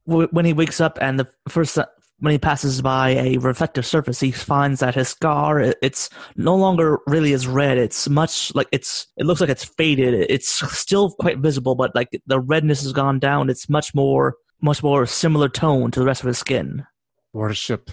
w- 0.07 0.27
when 0.31 0.45
he 0.45 0.53
wakes 0.53 0.81
up 0.81 0.97
and 1.01 1.19
the 1.19 1.27
first 1.49 1.77
uh, 1.77 1.85
when 2.19 2.31
he 2.31 2.39
passes 2.39 2.81
by 2.81 3.09
a 3.09 3.37
reflective 3.37 3.85
surface, 3.85 4.19
he 4.21 4.31
finds 4.31 4.79
that 4.79 4.95
his 4.95 5.09
scar 5.09 5.61
i- 5.61 5.73
it's 5.81 6.09
no 6.35 6.55
longer 6.55 6.99
really 7.07 7.33
as 7.33 7.45
red. 7.45 7.77
It's 7.77 8.09
much 8.09 8.53
like 8.55 8.67
it's 8.71 9.07
it 9.17 9.25
looks 9.25 9.41
like 9.41 9.49
it's 9.51 9.65
faded. 9.65 10.13
It's 10.29 10.49
still 10.77 11.11
quite 11.11 11.37
visible, 11.39 11.75
but 11.75 11.93
like 11.93 12.09
the 12.25 12.39
redness 12.39 12.81
has 12.83 12.93
gone 12.93 13.19
down. 13.19 13.49
It's 13.49 13.69
much 13.69 13.93
more 13.93 14.35
much 14.61 14.81
more 14.81 15.05
similar 15.05 15.49
tone 15.49 15.91
to 15.91 15.99
the 15.99 16.05
rest 16.05 16.21
of 16.23 16.27
his 16.27 16.39
skin. 16.39 16.85
worship 17.33 17.91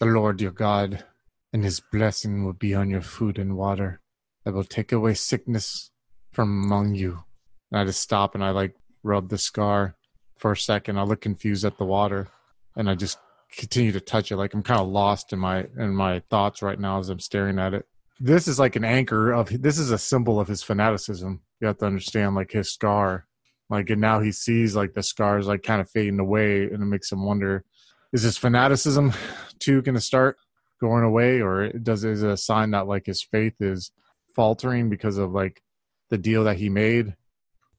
the 0.00 0.06
lord 0.06 0.40
your 0.40 0.50
god 0.52 1.04
and 1.52 1.64
his 1.64 1.80
blessing 1.92 2.44
will 2.44 2.52
be 2.52 2.74
on 2.74 2.90
your 2.90 3.02
food 3.02 3.38
and 3.38 3.56
water 3.56 4.00
i 4.46 4.50
will 4.50 4.64
take 4.64 4.92
away 4.92 5.14
sickness 5.14 5.90
from 6.32 6.64
among 6.64 6.94
you. 6.94 7.24
And 7.70 7.80
i 7.80 7.84
just 7.84 8.00
stop 8.00 8.34
and 8.34 8.44
i 8.44 8.50
like 8.50 8.74
rub 9.02 9.28
the 9.28 9.38
scar 9.38 9.96
for 10.38 10.52
a 10.52 10.56
second. 10.56 10.98
I 10.98 11.02
look 11.02 11.20
confused 11.20 11.64
at 11.64 11.78
the 11.78 11.84
water 11.84 12.28
and 12.76 12.88
i 12.88 12.94
just 12.94 13.18
continue 13.56 13.90
to 13.92 14.00
touch 14.00 14.30
it. 14.30 14.36
Like 14.36 14.54
i'm 14.54 14.62
kind 14.62 14.80
of 14.80 14.88
lost 14.88 15.32
in 15.32 15.38
my 15.38 15.66
in 15.76 15.94
my 15.94 16.20
thoughts 16.30 16.62
right 16.62 16.78
now 16.78 17.00
as 17.00 17.08
i'm 17.08 17.20
staring 17.20 17.58
at 17.58 17.74
it. 17.74 17.86
This 18.20 18.48
is 18.48 18.58
like 18.58 18.76
an 18.76 18.84
anchor 18.84 19.32
of 19.32 19.48
this 19.62 19.78
is 19.78 19.90
a 19.90 19.98
symbol 19.98 20.38
of 20.38 20.48
his 20.48 20.62
fanaticism. 20.62 21.40
You 21.60 21.66
have 21.66 21.78
to 21.78 21.86
understand 21.86 22.34
like 22.34 22.52
his 22.52 22.72
scar. 22.72 23.26
Like 23.68 23.90
and 23.90 24.00
now 24.00 24.20
he 24.20 24.32
sees 24.32 24.76
like 24.76 24.94
the 24.94 25.02
scars 25.02 25.46
like 25.46 25.62
kind 25.62 25.80
of 25.80 25.90
fading 25.90 26.20
away 26.20 26.64
and 26.64 26.82
it 26.82 26.86
makes 26.86 27.10
him 27.10 27.24
wonder 27.24 27.64
is 28.12 28.22
his 28.22 28.38
fanaticism 28.38 29.12
too 29.58 29.82
to 29.82 30.00
start 30.00 30.36
going 30.80 31.04
away 31.04 31.40
or 31.40 31.68
does 31.70 32.04
is 32.04 32.22
it 32.22 32.30
a 32.30 32.36
sign 32.36 32.70
that 32.70 32.86
like 32.86 33.06
his 33.06 33.22
faith 33.22 33.54
is 33.60 33.90
faltering 34.34 34.88
because 34.88 35.18
of 35.18 35.32
like 35.32 35.62
the 36.10 36.18
deal 36.18 36.44
that 36.44 36.56
he 36.56 36.68
made 36.68 37.14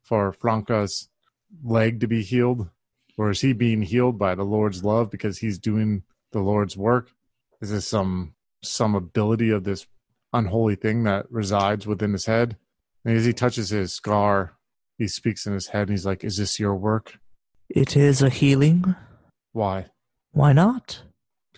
for 0.03 0.33
Franta's 0.33 1.09
leg 1.63 1.99
to 2.01 2.07
be 2.07 2.21
healed? 2.21 2.69
Or 3.17 3.31
is 3.31 3.41
he 3.41 3.53
being 3.53 3.81
healed 3.81 4.17
by 4.17 4.35
the 4.35 4.43
Lord's 4.43 4.83
love 4.83 5.11
because 5.11 5.37
he's 5.37 5.59
doing 5.59 6.03
the 6.31 6.39
Lord's 6.39 6.77
work? 6.77 7.11
Is 7.61 7.71
this 7.71 7.87
some 7.87 8.35
some 8.61 8.95
ability 8.95 9.49
of 9.51 9.63
this 9.63 9.87
unholy 10.33 10.75
thing 10.75 11.03
that 11.03 11.31
resides 11.31 11.87
within 11.87 12.13
his 12.13 12.25
head? 12.25 12.57
And 13.05 13.17
as 13.17 13.25
he 13.25 13.33
touches 13.33 13.69
his 13.69 13.93
scar 13.93 14.57
he 14.97 15.07
speaks 15.07 15.47
in 15.47 15.53
his 15.53 15.67
head 15.67 15.83
and 15.83 15.91
he's 15.91 16.05
like 16.05 16.23
is 16.23 16.37
this 16.37 16.59
your 16.59 16.75
work? 16.75 17.17
It 17.69 17.95
is 17.95 18.21
a 18.21 18.29
healing. 18.29 18.95
why? 19.53 19.87
Why 20.31 20.53
not? 20.53 21.03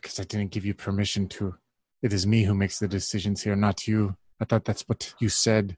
Because 0.02 0.20
I 0.20 0.24
didn't 0.24 0.52
give 0.52 0.66
you 0.66 0.74
permission 0.74 1.28
to. 1.30 1.56
It 2.02 2.14
is 2.14 2.26
me 2.26 2.44
who 2.44 2.54
makes 2.54 2.80
the 2.80 2.88
decisions 2.88 3.44
here, 3.44 3.56
not 3.56 3.88
you. 3.88 4.16
I 4.40 4.46
thought 4.46 4.66
that's 4.66 4.88
what 4.90 5.14
you 5.20 5.30
said. 5.30 5.78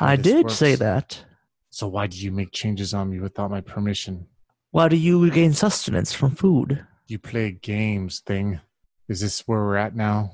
I 0.00 0.16
did 0.16 0.44
works. 0.44 0.54
say 0.54 0.74
that. 0.76 1.24
So 1.70 1.88
why 1.88 2.06
did 2.06 2.20
you 2.20 2.30
make 2.30 2.52
changes 2.52 2.94
on 2.94 3.10
me 3.10 3.20
without 3.20 3.50
my 3.50 3.60
permission? 3.60 4.28
Why 4.70 4.88
do 4.88 4.96
you 4.96 5.30
gain 5.30 5.52
sustenance 5.52 6.12
from 6.12 6.34
food? 6.34 6.86
You 7.08 7.18
play 7.18 7.50
games, 7.50 8.20
thing. 8.20 8.60
Is 9.08 9.20
this 9.20 9.40
where 9.46 9.60
we're 9.60 9.76
at 9.76 9.94
now? 9.94 10.32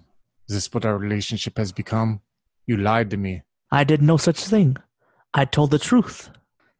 Is 0.48 0.54
this 0.54 0.72
what 0.72 0.84
our 0.84 0.96
relationship 0.96 1.58
has 1.58 1.72
become? 1.72 2.20
You 2.66 2.76
lied 2.76 3.10
to 3.10 3.16
me. 3.16 3.42
I 3.70 3.84
did 3.84 4.02
no 4.02 4.16
such 4.16 4.44
thing. 4.44 4.76
I 5.34 5.44
told 5.44 5.70
the 5.70 5.78
truth. 5.78 6.30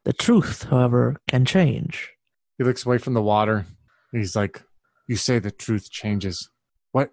The 0.03 0.13
truth, 0.13 0.63
however, 0.63 1.17
can 1.27 1.45
change. 1.45 2.11
He 2.57 2.63
looks 2.63 2.85
away 2.85 2.97
from 2.97 3.13
the 3.13 3.21
water. 3.21 3.65
He's 4.11 4.35
like, 4.35 4.61
You 5.07 5.15
say 5.15 5.39
the 5.39 5.51
truth 5.51 5.89
changes. 5.91 6.49
What 6.91 7.11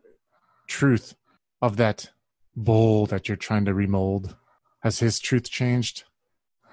truth 0.68 1.14
of 1.60 1.76
that 1.76 2.10
bowl 2.54 3.06
that 3.06 3.28
you're 3.28 3.36
trying 3.36 3.64
to 3.64 3.74
remold? 3.74 4.36
Has 4.80 5.00
his 5.00 5.18
truth 5.18 5.50
changed? 5.50 6.04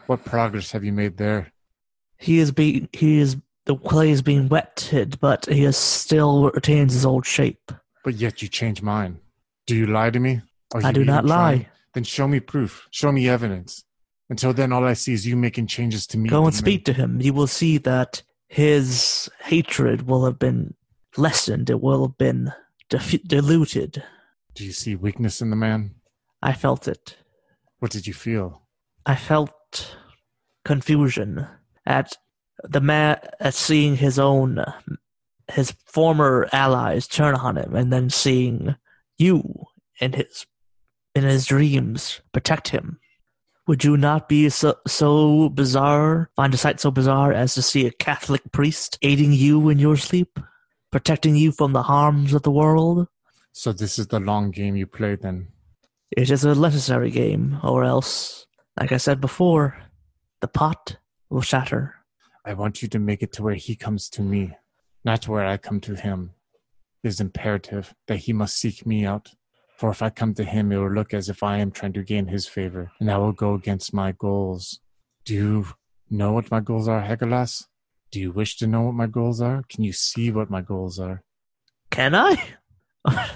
What 0.05 0.23
progress 0.23 0.71
have 0.71 0.83
you 0.83 0.93
made 0.93 1.17
there? 1.17 1.51
He 2.17 2.39
is 2.39 2.51
being 2.51 2.87
he 2.93 3.19
is 3.19 3.37
the 3.65 3.75
clay 3.75 4.11
is 4.11 4.21
being 4.21 4.47
wetted, 4.47 5.19
but 5.19 5.45
he 5.45 5.65
is 5.65 5.75
still 5.75 6.49
retains 6.51 6.93
his 6.93 7.05
old 7.05 7.25
shape. 7.25 7.71
But 8.03 8.15
yet 8.15 8.41
you 8.41 8.47
change 8.47 8.81
mine. 8.81 9.19
Do 9.65 9.75
you 9.75 9.87
lie 9.87 10.09
to 10.09 10.19
me? 10.19 10.41
I 10.73 10.91
do 10.91 11.03
not 11.03 11.25
trying? 11.25 11.59
lie. 11.59 11.69
Then 11.93 12.03
show 12.03 12.27
me 12.27 12.39
proof. 12.39 12.87
Show 12.91 13.11
me 13.11 13.27
evidence. 13.27 13.83
Until 14.29 14.53
then, 14.53 14.71
all 14.71 14.85
I 14.85 14.93
see 14.93 15.13
is 15.13 15.25
you 15.25 15.35
making 15.35 15.67
changes 15.67 16.05
to 16.07 16.17
me. 16.17 16.29
Go 16.29 16.45
and 16.45 16.55
speak 16.55 16.85
to 16.85 16.93
him. 16.93 17.21
You 17.21 17.33
will 17.33 17.47
see 17.47 17.77
that 17.79 18.23
his 18.47 19.29
hatred 19.41 20.07
will 20.07 20.25
have 20.25 20.39
been 20.39 20.73
lessened. 21.17 21.69
It 21.69 21.81
will 21.81 22.07
have 22.07 22.17
been 22.17 22.53
dif- 22.89 23.23
diluted. 23.23 24.03
Do 24.53 24.65
you 24.65 24.71
see 24.71 24.95
weakness 24.95 25.41
in 25.41 25.49
the 25.49 25.55
man? 25.55 25.95
I 26.41 26.53
felt 26.53 26.87
it. 26.87 27.17
What 27.79 27.91
did 27.91 28.07
you 28.07 28.13
feel? 28.13 28.63
I 29.05 29.15
felt 29.15 29.95
confusion 30.65 31.47
at 31.85 32.13
the 32.63 32.81
man 32.81 33.19
at 33.39 33.53
seeing 33.53 33.95
his 33.95 34.19
own 34.19 34.63
his 35.49 35.73
former 35.85 36.49
allies 36.51 37.07
turn 37.07 37.35
on 37.35 37.57
him 37.57 37.73
and 37.73 37.93
then 37.93 38.09
seeing 38.09 38.75
you 39.17 39.65
in 40.01 40.11
his 40.13 40.45
in 41.15 41.23
his 41.23 41.45
dreams 41.45 42.19
protect 42.33 42.67
him 42.67 42.99
would 43.65 43.83
you 43.83 43.97
not 43.97 44.27
be 44.27 44.49
so, 44.49 44.75
so 44.85 45.49
bizarre 45.49 46.29
find 46.35 46.53
a 46.53 46.57
sight 46.57 46.81
so 46.81 46.91
bizarre 46.91 47.31
as 47.31 47.53
to 47.53 47.61
see 47.61 47.85
a 47.85 47.91
catholic 47.91 48.41
priest 48.51 48.97
aiding 49.01 49.31
you 49.31 49.69
in 49.69 49.79
your 49.79 49.95
sleep 49.95 50.39
protecting 50.91 51.35
you 51.35 51.51
from 51.51 51.73
the 51.73 51.83
harms 51.83 52.33
of 52.33 52.43
the 52.43 52.51
world 52.51 53.07
So 53.51 53.71
this 53.73 53.97
is 53.99 54.07
the 54.07 54.19
long 54.19 54.51
game 54.51 54.75
you 54.75 54.87
play 54.87 55.15
then. 55.15 55.47
it 56.11 56.29
is 56.31 56.43
a 56.45 56.55
necessary 56.55 57.11
game 57.11 57.59
or 57.63 57.83
else 57.83 58.45
like 58.79 58.91
i 58.91 58.97
said 58.97 59.19
before 59.19 59.63
the 60.41 60.47
pot 60.47 60.97
will 61.29 61.41
shatter 61.41 61.83
I 62.45 62.53
want 62.53 62.81
you 62.81 62.87
to 62.89 62.99
make 62.99 63.21
it 63.21 63.33
to 63.33 63.43
where 63.43 63.55
he 63.55 63.75
comes 63.75 64.07
to 64.11 64.21
me, 64.21 64.55
not 65.03 65.23
to 65.23 65.31
where 65.31 65.45
I 65.45 65.57
come 65.57 65.81
to 65.81 65.95
him. 65.95 66.31
It 67.03 67.09
is 67.09 67.19
imperative 67.19 67.93
that 68.07 68.19
he 68.19 68.31
must 68.31 68.57
seek 68.57 68.85
me 68.85 69.05
out. 69.05 69.31
For 69.75 69.89
if 69.89 70.01
I 70.01 70.09
come 70.09 70.33
to 70.35 70.45
him, 70.45 70.71
it 70.71 70.77
will 70.77 70.89
look 70.99 71.13
as 71.13 71.27
if 71.27 71.43
I 71.43 71.57
am 71.57 71.71
trying 71.71 71.91
to 71.93 72.03
gain 72.03 72.27
his 72.27 72.47
favor, 72.47 72.89
and 73.01 73.09
that 73.09 73.19
will 73.19 73.33
go 73.33 73.53
against 73.53 73.93
my 73.93 74.13
goals. 74.13 74.79
Do 75.25 75.33
you 75.33 75.65
know 76.09 76.31
what 76.31 76.49
my 76.49 76.61
goals 76.61 76.87
are, 76.87 77.01
Hagalaz? 77.01 77.65
Do 78.11 78.19
you 78.19 78.31
wish 78.31 78.57
to 78.57 78.67
know 78.67 78.81
what 78.83 78.93
my 78.93 79.07
goals 79.07 79.41
are? 79.41 79.63
Can 79.69 79.83
you 79.83 79.93
see 79.93 80.31
what 80.31 80.49
my 80.49 80.61
goals 80.61 80.99
are? 80.99 81.23
can 81.89 82.13
i 82.15 82.35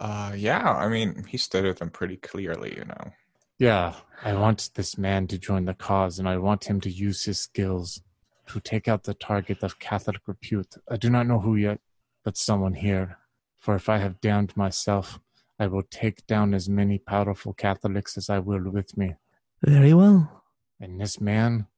Uh, 0.00 0.32
yeah, 0.36 0.68
I 0.68 0.88
mean, 0.88 1.24
he 1.28 1.36
stated 1.36 1.76
them 1.76 1.88
pretty 1.88 2.16
clearly, 2.16 2.74
you 2.76 2.84
know. 2.84 3.12
Yeah, 3.60 3.94
I 4.24 4.34
want 4.34 4.70
this 4.74 4.98
man 4.98 5.28
to 5.28 5.38
join 5.38 5.64
the 5.64 5.74
cause, 5.74 6.18
and 6.18 6.28
I 6.28 6.38
want 6.38 6.64
him 6.64 6.80
to 6.80 6.90
use 6.90 7.22
his 7.22 7.38
skills 7.38 8.02
to 8.48 8.58
take 8.58 8.88
out 8.88 9.04
the 9.04 9.14
target 9.14 9.62
of 9.62 9.78
Catholic 9.78 10.22
repute. 10.26 10.74
I 10.90 10.96
do 10.96 11.08
not 11.08 11.28
know 11.28 11.38
who 11.38 11.54
yet, 11.54 11.78
but 12.24 12.36
someone 12.36 12.74
here. 12.74 13.18
For 13.60 13.76
if 13.76 13.88
I 13.88 13.98
have 13.98 14.20
damned 14.20 14.56
myself, 14.56 15.20
I 15.60 15.68
will 15.68 15.84
take 15.88 16.26
down 16.26 16.52
as 16.52 16.68
many 16.68 16.98
powerful 16.98 17.52
Catholics 17.52 18.16
as 18.16 18.28
I 18.28 18.40
will 18.40 18.68
with 18.70 18.96
me. 18.96 19.14
very 19.62 19.94
well 19.94 20.42
And 20.80 21.00
this 21.00 21.20
man, 21.20 21.68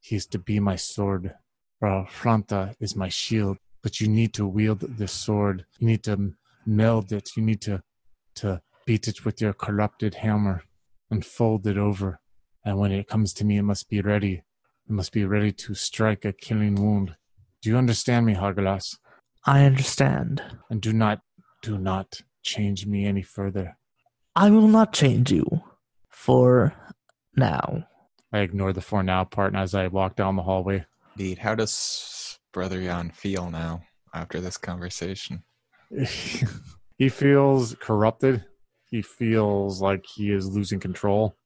he 0.00 0.16
is 0.16 0.26
to 0.26 0.38
be 0.40 0.58
my 0.58 0.74
sword. 0.74 1.34
Franta 1.82 2.74
is 2.80 2.96
my 2.96 3.08
shield. 3.08 3.58
But 3.82 4.00
you 4.00 4.08
need 4.08 4.34
to 4.34 4.46
wield 4.46 4.80
this 4.80 5.12
sword. 5.12 5.64
You 5.78 5.86
need 5.86 6.02
to 6.04 6.34
meld 6.66 7.12
it. 7.12 7.30
You 7.36 7.42
need 7.42 7.60
to 7.62 7.82
to 8.36 8.60
beat 8.86 9.08
it 9.08 9.24
with 9.24 9.40
your 9.40 9.52
corrupted 9.52 10.14
hammer 10.14 10.62
and 11.10 11.24
fold 11.24 11.66
it 11.66 11.76
over. 11.76 12.20
And 12.64 12.78
when 12.78 12.92
it 12.92 13.08
comes 13.08 13.32
to 13.34 13.44
me, 13.44 13.58
it 13.58 13.62
must 13.62 13.88
be 13.88 14.00
ready. 14.00 14.42
It 14.88 14.92
must 14.92 15.12
be 15.12 15.24
ready 15.24 15.52
to 15.52 15.74
strike 15.74 16.24
a 16.24 16.32
killing 16.32 16.74
wound. 16.74 17.16
Do 17.62 17.70
you 17.70 17.76
understand 17.76 18.26
me, 18.26 18.34
Hargalas? 18.34 18.96
I 19.44 19.64
understand. 19.64 20.42
And 20.70 20.80
do 20.80 20.92
not, 20.92 21.20
do 21.62 21.78
not 21.78 22.20
change 22.42 22.86
me 22.86 23.04
any 23.04 23.22
further. 23.22 23.76
I 24.36 24.50
will 24.50 24.68
not 24.68 24.92
change 24.92 25.32
you 25.32 25.62
for 26.08 26.74
now. 27.36 27.88
I 28.32 28.40
ignore 28.40 28.72
the 28.72 28.80
for 28.80 29.02
now 29.02 29.24
part 29.24 29.52
and 29.52 29.60
as 29.60 29.74
I 29.74 29.88
walk 29.88 30.16
down 30.16 30.36
the 30.36 30.42
hallway. 30.42 30.84
Indeed. 31.18 31.38
How 31.38 31.56
does 31.56 32.38
Brother 32.52 32.80
Jan 32.80 33.10
feel 33.10 33.50
now 33.50 33.82
after 34.14 34.40
this 34.40 34.56
conversation? 34.56 35.42
he 36.96 37.08
feels 37.08 37.74
corrupted. 37.80 38.44
He 38.88 39.02
feels 39.02 39.82
like 39.82 40.04
he 40.06 40.30
is 40.30 40.46
losing 40.46 40.78
control, 40.78 41.36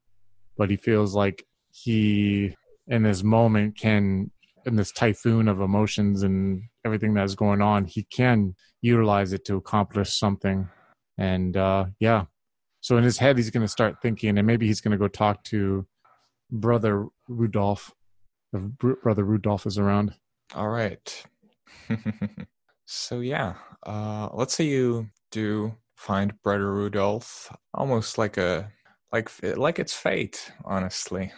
but 0.59 0.69
he 0.69 0.77
feels 0.77 1.15
like 1.15 1.47
he, 1.73 2.55
in 2.87 3.03
this 3.05 3.23
moment, 3.23 3.79
can, 3.79 4.31
in 4.67 4.77
this 4.77 4.93
typhoon 4.93 5.49
of 5.49 5.63
emotions 5.63 6.23
and 6.23 6.65
everything 6.85 7.15
that's 7.15 7.35
going 7.35 7.63
on, 7.63 7.87
he 7.87 8.03
can 8.03 8.55
utilize 8.83 9.33
it 9.33 9.47
to 9.47 9.57
accomplish 9.57 10.19
something. 10.19 10.69
And 11.17 11.57
uh, 11.57 11.87
yeah, 11.99 12.27
so 12.83 12.99
in 12.99 13.05
his 13.05 13.17
head, 13.17 13.39
he's 13.39 13.49
going 13.49 13.65
to 13.65 13.69
start 13.69 14.03
thinking, 14.03 14.37
and 14.37 14.47
maybe 14.47 14.67
he's 14.67 14.83
going 14.83 14.93
to 14.93 14.99
go 14.99 15.09
talk 15.09 15.43
to 15.45 15.87
Brother 16.51 17.07
Rudolph. 17.27 17.91
If 18.53 18.63
Brother 19.03 19.25
Rudolph 19.25 19.67
is 19.67 19.79
around. 19.79 20.15
All 20.55 20.69
right. 20.69 21.25
so 22.85 23.21
yeah, 23.21 23.55
uh, 23.87 24.29
let's 24.33 24.55
say 24.55 24.65
you 24.65 25.09
do 25.31 25.75
find 25.97 26.41
Brother 26.43 26.73
Rudolph, 26.73 27.55
almost 27.73 28.19
like 28.19 28.37
a 28.37 28.71
like 29.13 29.31
like 29.57 29.79
it's 29.79 29.95
fate, 29.95 30.53
honestly. 30.65 31.33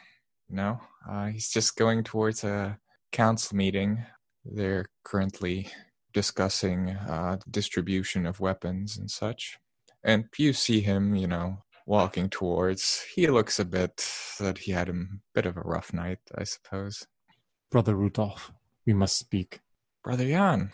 You 0.49 0.56
know, 0.56 0.80
uh, 1.09 1.26
he's 1.26 1.50
just 1.50 1.76
going 1.76 2.04
towards 2.04 2.44
a 2.44 2.78
council 3.12 3.56
meeting. 3.56 4.04
They're 4.44 4.87
currently 5.04 5.68
discussing 6.12 6.90
uh, 6.90 7.38
distribution 7.50 8.26
of 8.26 8.40
weapons 8.40 8.97
and 8.97 9.11
such. 9.11 9.59
And 10.02 10.26
you 10.38 10.52
see 10.52 10.80
him, 10.80 11.14
you 11.14 11.26
know, 11.26 11.59
walking 11.87 12.29
towards. 12.29 13.05
He 13.14 13.26
looks 13.26 13.59
a 13.59 13.64
bit 13.64 14.09
that 14.41 14.59
he 14.59 14.73
had 14.73 14.88
a 14.88 14.95
bit 15.35 15.47
of 15.47 15.57
a 15.57 15.62
rough 15.62 15.93
night, 15.93 16.19
I 16.37 16.45
suppose. 16.45 17.07
Brother 17.71 17.95
Rudolph, 17.95 18.53
we 18.87 18.93
must 18.93 19.19
speak. 19.19 19.61
Brother 20.03 20.26
Jan, 20.26 20.71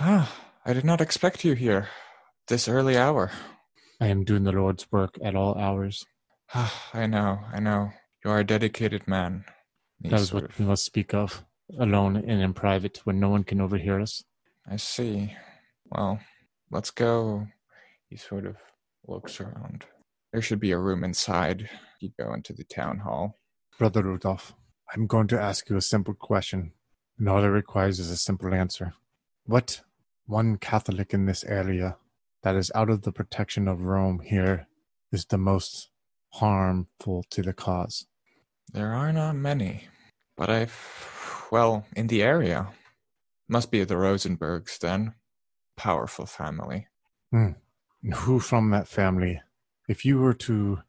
ah, 0.00 0.34
I 0.64 0.72
did 0.72 0.84
not 0.84 1.00
expect 1.00 1.44
you 1.44 1.54
here 1.54 1.88
this 2.48 2.68
early 2.68 2.96
hour. 2.96 3.30
I 4.00 4.08
am 4.08 4.24
doing 4.24 4.44
the 4.44 4.52
Lord's 4.52 4.90
work 4.90 5.16
at 5.22 5.36
all 5.36 5.56
hours. 5.58 6.04
Ah, 6.54 6.90
I 6.92 7.06
know, 7.06 7.38
I 7.52 7.60
know. 7.60 7.90
You 8.24 8.30
are 8.30 8.40
a 8.40 8.44
dedicated 8.44 9.06
man. 9.06 9.44
That 10.00 10.20
is 10.20 10.32
what 10.32 10.44
of... 10.44 10.58
we 10.58 10.64
must 10.64 10.84
speak 10.84 11.14
of, 11.14 11.44
alone 11.78 12.16
and 12.16 12.42
in 12.42 12.52
private, 12.52 13.00
when 13.04 13.20
no 13.20 13.28
one 13.28 13.44
can 13.44 13.60
overhear 13.60 14.00
us. 14.00 14.22
I 14.68 14.76
see. 14.76 15.34
Well, 15.86 16.20
let's 16.70 16.90
go. 16.90 17.46
He 18.08 18.16
sort 18.16 18.46
of 18.46 18.56
looks 19.06 19.40
around. 19.40 19.86
There 20.32 20.40
should 20.40 20.60
be 20.60 20.72
a 20.72 20.78
room 20.78 21.04
inside. 21.04 21.68
You 22.00 22.10
go 22.18 22.32
into 22.32 22.54
the 22.54 22.64
town 22.64 23.00
hall. 23.00 23.38
Brother 23.78 24.02
Rudolph, 24.02 24.54
I'm 24.94 25.06
going 25.06 25.26
to 25.28 25.40
ask 25.40 25.68
you 25.68 25.76
a 25.76 25.82
simple 25.82 26.14
question, 26.14 26.72
and 27.18 27.28
all 27.28 27.44
it 27.44 27.48
requires 27.48 28.00
is 28.00 28.10
a 28.10 28.16
simple 28.16 28.54
answer. 28.54 28.94
What 29.44 29.82
one 30.26 30.56
Catholic 30.56 31.12
in 31.12 31.26
this 31.26 31.44
area 31.44 31.98
that 32.42 32.56
is 32.56 32.72
out 32.74 32.88
of 32.88 33.02
the 33.02 33.12
protection 33.12 33.68
of 33.68 33.82
Rome 33.82 34.20
here 34.20 34.68
is 35.10 35.26
the 35.26 35.36
most 35.36 35.90
harmful 36.30 37.24
to 37.28 37.42
the 37.42 37.52
cause? 37.52 38.06
There 38.72 38.94
are 38.94 39.12
not 39.12 39.36
many, 39.36 39.88
but 40.34 40.48
I've, 40.48 41.46
well, 41.50 41.84
in 41.94 42.06
the 42.06 42.22
area. 42.22 42.68
Must 43.48 43.70
be 43.70 43.84
the 43.84 43.96
Rosenbergs 43.96 44.78
then. 44.78 45.12
Powerful 45.76 46.24
family. 46.24 46.86
Hmm. 47.30 47.50
Who 48.14 48.40
from 48.40 48.70
that 48.70 48.88
family 48.88 49.42
if 49.88 50.04
you 50.04 50.18
were 50.18 50.34
to 50.34 50.80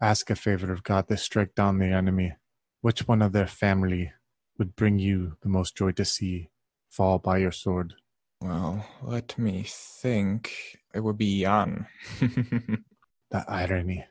ask 0.00 0.30
a 0.30 0.36
favor 0.36 0.72
of 0.72 0.82
God 0.82 1.08
to 1.08 1.16
strike 1.16 1.54
down 1.54 1.78
the 1.78 1.86
enemy, 1.86 2.34
which 2.80 3.06
one 3.06 3.22
of 3.22 3.32
their 3.32 3.46
family 3.46 4.12
would 4.58 4.76
bring 4.76 4.98
you 4.98 5.36
the 5.42 5.48
most 5.48 5.76
joy 5.76 5.92
to 5.92 6.04
see 6.04 6.50
fall 6.90 7.18
by 7.18 7.38
your 7.38 7.52
sword? 7.52 7.94
Well, 8.40 8.84
let 9.02 9.38
me 9.38 9.64
think. 9.66 10.78
It 10.94 11.00
would 11.00 11.16
be 11.16 11.42
Jan. 11.42 11.86
the 12.20 13.44
irony. 13.48 14.04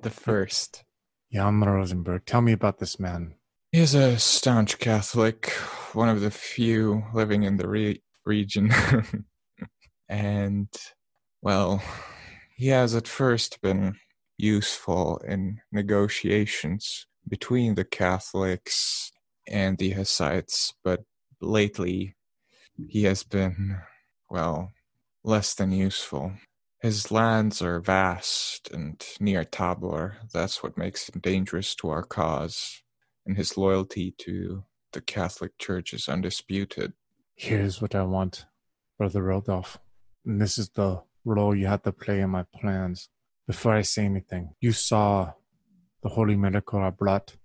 The 0.00 0.10
first. 0.10 0.84
Jan 1.32 1.60
Rosenberg. 1.60 2.24
Tell 2.24 2.40
me 2.40 2.52
about 2.52 2.78
this 2.78 3.00
man. 3.00 3.34
He 3.72 3.80
is 3.80 3.94
a 3.94 4.16
staunch 4.20 4.78
Catholic, 4.78 5.50
one 5.92 6.08
of 6.08 6.20
the 6.20 6.30
few 6.30 7.02
living 7.12 7.42
in 7.42 7.56
the 7.56 7.66
re- 7.66 8.02
region. 8.24 8.70
and, 10.08 10.68
well, 11.42 11.82
he 12.54 12.68
has 12.68 12.94
at 12.94 13.08
first 13.08 13.60
been 13.60 13.96
useful 14.36 15.18
in 15.26 15.60
negotiations 15.72 17.06
between 17.28 17.74
the 17.74 17.84
Catholics 17.84 19.12
and 19.48 19.78
the 19.78 19.90
Hussites, 19.90 20.74
but 20.82 21.00
lately 21.40 22.16
he 22.88 23.04
has 23.04 23.22
been, 23.22 23.78
well, 24.30 24.72
less 25.22 25.54
than 25.54 25.72
useful. 25.72 26.32
His 26.80 27.10
lands 27.10 27.62
are 27.62 27.80
vast 27.80 28.70
and 28.70 29.02
near 29.18 29.44
Tabor. 29.44 30.18
That's 30.32 30.62
what 30.62 30.76
makes 30.76 31.08
him 31.08 31.20
dangerous 31.20 31.74
to 31.76 31.88
our 31.88 32.02
cause, 32.02 32.82
and 33.24 33.36
his 33.36 33.56
loyalty 33.56 34.14
to 34.18 34.64
the 34.92 35.00
Catholic 35.00 35.58
Church 35.58 35.92
is 35.94 36.08
undisputed. 36.08 36.92
Here's 37.34 37.80
what 37.80 37.94
I 37.94 38.02
want, 38.02 38.46
Brother 38.98 39.22
Rudolph. 39.22 39.78
And 40.26 40.40
this 40.40 40.58
is 40.58 40.68
the 40.70 41.02
role 41.24 41.54
you 41.54 41.66
had 41.66 41.84
to 41.84 41.92
play 41.92 42.20
in 42.20 42.30
my 42.30 42.44
plans. 42.54 43.08
Before 43.46 43.74
I 43.74 43.82
say 43.82 44.04
anything, 44.04 44.54
you 44.60 44.72
saw 44.72 45.32
the 46.02 46.10
holy 46.10 46.36
miracle 46.36 46.80
I 46.80 46.90
brought 46.90 47.36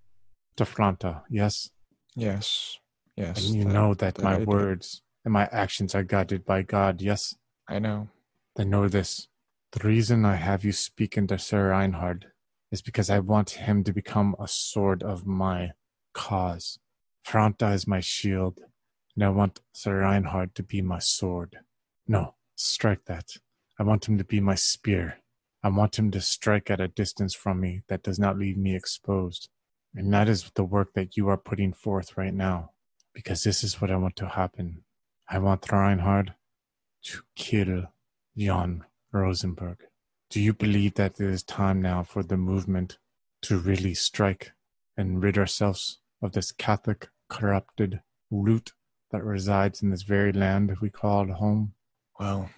to 0.55 0.63
Franta, 0.63 1.23
yes? 1.29 1.71
Yes, 2.15 2.77
yes. 3.15 3.45
And 3.45 3.55
you 3.55 3.63
that, 3.65 3.73
know 3.73 3.93
that, 3.93 4.15
that 4.15 4.23
my 4.23 4.37
words 4.43 5.01
and 5.25 5.33
my 5.33 5.47
actions 5.51 5.95
are 5.95 6.03
guided 6.03 6.45
by 6.45 6.61
God, 6.61 7.01
yes? 7.01 7.35
I 7.67 7.79
know. 7.79 8.09
Then 8.55 8.69
know 8.69 8.87
this. 8.87 9.27
The 9.71 9.87
reason 9.87 10.25
I 10.25 10.35
have 10.35 10.65
you 10.65 10.71
speak 10.71 11.17
into 11.17 11.37
Sir 11.37 11.69
Reinhard 11.69 12.27
is 12.71 12.81
because 12.81 13.09
I 13.09 13.19
want 13.19 13.51
him 13.51 13.83
to 13.83 13.93
become 13.93 14.35
a 14.39 14.47
sword 14.47 15.03
of 15.03 15.25
my 15.25 15.71
cause. 16.13 16.79
Franta 17.25 17.73
is 17.73 17.87
my 17.87 17.99
shield, 17.99 18.59
and 19.15 19.23
I 19.23 19.29
want 19.29 19.61
Sir 19.73 19.99
Reinhard 19.99 20.55
to 20.55 20.63
be 20.63 20.81
my 20.81 20.99
sword. 20.99 21.59
No, 22.07 22.35
strike 22.55 23.05
that. 23.05 23.25
I 23.79 23.83
want 23.83 24.09
him 24.09 24.17
to 24.17 24.25
be 24.25 24.41
my 24.41 24.55
spear. 24.55 25.19
I 25.63 25.69
want 25.69 25.97
him 25.97 26.11
to 26.11 26.19
strike 26.19 26.69
at 26.69 26.81
a 26.81 26.89
distance 26.89 27.33
from 27.33 27.61
me 27.61 27.83
that 27.87 28.03
does 28.03 28.19
not 28.19 28.37
leave 28.37 28.57
me 28.57 28.75
exposed. 28.75 29.47
And 29.95 30.13
that 30.13 30.27
is 30.27 30.51
the 30.53 30.65
work 30.65 30.93
that 30.93 31.15
you 31.15 31.29
are 31.29 31.37
putting 31.37 31.71
forth 31.71 32.17
right 32.17 32.33
now, 32.33 32.71
because 33.13 33.43
this 33.43 33.63
is 33.63 33.79
what 33.79 33.89
I 33.89 33.95
want 33.95 34.17
to 34.17 34.27
happen. 34.27 34.83
I 35.29 35.39
want 35.39 35.71
Reinhard 35.71 36.33
to 37.03 37.21
kill 37.35 37.85
Jan 38.37 38.83
Rosenberg. 39.13 39.77
Do 40.29 40.41
you 40.41 40.53
believe 40.53 40.95
that 40.95 41.19
it 41.19 41.25
is 41.25 41.41
time 41.41 41.81
now 41.81 42.03
for 42.03 42.21
the 42.21 42.37
movement 42.37 42.97
to 43.43 43.57
really 43.57 43.93
strike 43.93 44.51
and 44.97 45.23
rid 45.23 45.37
ourselves 45.37 45.99
of 46.21 46.33
this 46.33 46.51
Catholic 46.51 47.07
corrupted 47.29 48.01
root 48.29 48.73
that 49.11 49.23
resides 49.23 49.81
in 49.81 49.89
this 49.89 50.03
very 50.03 50.33
land 50.33 50.75
we 50.81 50.89
call 50.89 51.27
home? 51.27 51.73
Well, 52.19 52.49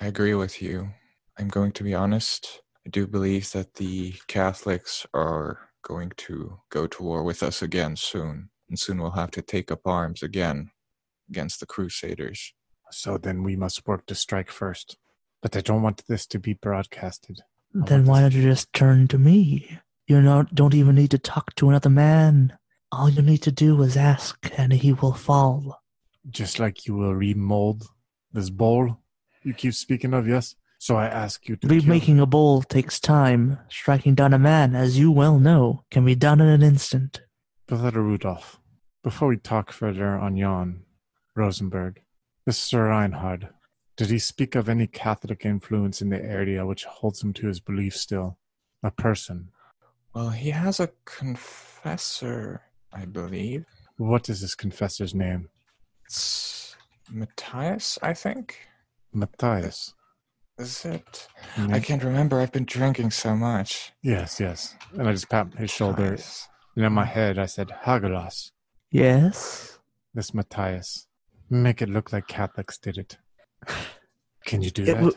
I 0.00 0.06
agree 0.06 0.34
with 0.34 0.60
you. 0.60 0.90
I'm 1.38 1.48
going 1.48 1.72
to 1.72 1.82
be 1.82 1.94
honest. 1.94 2.60
I 2.86 2.90
do 2.90 3.06
believe 3.06 3.50
that 3.52 3.74
the 3.74 4.14
Catholics 4.26 5.06
are 5.14 5.70
going 5.82 6.12
to 6.16 6.60
go 6.70 6.86
to 6.86 7.02
war 7.02 7.22
with 7.22 7.42
us 7.42 7.62
again 7.62 7.96
soon, 7.96 8.50
and 8.68 8.78
soon 8.78 8.98
we'll 8.98 9.12
have 9.12 9.30
to 9.32 9.42
take 9.42 9.72
up 9.72 9.86
arms 9.86 10.22
again 10.22 10.70
against 11.30 11.60
the 11.60 11.66
Crusaders. 11.66 12.52
So 12.90 13.16
then 13.16 13.42
we 13.42 13.56
must 13.56 13.86
work 13.86 14.06
to 14.06 14.14
strike 14.14 14.50
first. 14.50 14.98
But 15.40 15.56
I 15.56 15.60
don't 15.60 15.82
want 15.82 16.04
this 16.06 16.26
to 16.28 16.38
be 16.38 16.54
broadcasted. 16.54 17.40
then 17.72 18.04
why 18.04 18.20
don't 18.20 18.34
you 18.34 18.42
just 18.42 18.72
turn 18.72 19.08
to 19.08 19.18
me? 19.18 19.78
You 20.06 20.20
not, 20.20 20.54
don't 20.54 20.74
even 20.74 20.94
need 20.94 21.10
to 21.12 21.18
talk 21.18 21.54
to 21.56 21.68
another 21.68 21.90
man. 21.90 22.56
All 22.92 23.08
you 23.08 23.22
need 23.22 23.42
to 23.42 23.50
do 23.50 23.82
is 23.82 23.96
ask, 23.96 24.50
and 24.56 24.72
he 24.72 24.92
will 24.92 25.14
fall. 25.14 25.82
Just 26.28 26.58
like 26.58 26.86
you 26.86 26.94
will 26.94 27.14
remold 27.14 27.84
this 28.32 28.50
bowl 28.50 29.00
you 29.46 29.54
keep 29.54 29.74
speaking 29.74 30.12
of, 30.12 30.26
yes? 30.26 30.56
So 30.78 30.96
I 30.96 31.06
ask 31.06 31.48
you 31.48 31.56
to. 31.56 31.68
Remaking 31.68 32.20
a 32.20 32.26
bowl 32.26 32.62
takes 32.62 33.00
time. 33.00 33.58
Striking 33.68 34.14
down 34.14 34.34
a 34.34 34.38
man, 34.38 34.74
as 34.74 34.98
you 34.98 35.10
well 35.10 35.38
know, 35.38 35.84
can 35.90 36.04
be 36.04 36.14
done 36.14 36.40
in 36.40 36.48
an 36.48 36.62
instant. 36.62 37.22
Brother 37.66 38.02
Rudolph, 38.02 38.60
before 39.02 39.28
we 39.28 39.36
talk 39.36 39.72
further 39.72 40.08
on 40.08 40.36
Jan 40.36 40.82
Rosenberg, 41.34 42.02
this 42.44 42.58
Sir 42.58 42.88
Reinhard, 42.88 43.48
did 43.96 44.10
he 44.10 44.18
speak 44.18 44.54
of 44.54 44.68
any 44.68 44.86
Catholic 44.86 45.46
influence 45.46 46.02
in 46.02 46.10
the 46.10 46.22
area 46.22 46.66
which 46.66 46.84
holds 46.84 47.22
him 47.22 47.32
to 47.34 47.46
his 47.46 47.60
belief 47.60 47.96
still? 47.96 48.38
A 48.82 48.90
person? 48.90 49.48
Well, 50.14 50.30
he 50.30 50.50
has 50.50 50.80
a 50.80 50.90
confessor, 51.04 52.62
I 52.92 53.04
believe. 53.06 53.64
What 53.96 54.28
is 54.28 54.42
this 54.42 54.54
confessor's 54.54 55.14
name? 55.14 55.48
It's 56.04 56.76
Matthias, 57.10 57.98
I 58.02 58.12
think. 58.12 58.58
Matthias. 59.16 59.94
Is 60.58 60.84
it? 60.84 61.28
Mhm. 61.56 61.74
I 61.74 61.80
can't 61.80 62.02
remember. 62.04 62.40
I've 62.40 62.52
been 62.52 62.64
drinking 62.64 63.10
so 63.10 63.34
much. 63.36 63.92
Yes, 64.02 64.38
yes. 64.40 64.74
And 64.92 65.08
I 65.08 65.12
just 65.12 65.28
pat 65.28 65.52
his 65.54 65.70
shoulder. 65.70 66.02
Matthias. 66.10 66.48
And 66.76 66.84
in 66.84 66.92
my 66.92 67.04
head, 67.04 67.38
I 67.38 67.46
said, 67.46 67.68
Hagalaz, 67.84 68.52
Yes. 68.90 69.78
this 70.14 70.32
Matthias. 70.34 71.06
Make 71.50 71.80
it 71.82 71.88
look 71.88 72.12
like 72.12 72.26
Catholics 72.26 72.78
did 72.78 72.98
it. 72.98 73.18
Can 74.44 74.62
you 74.62 74.70
do 74.70 74.82
It 74.82 74.86
that? 74.86 74.94
w- 74.94 75.16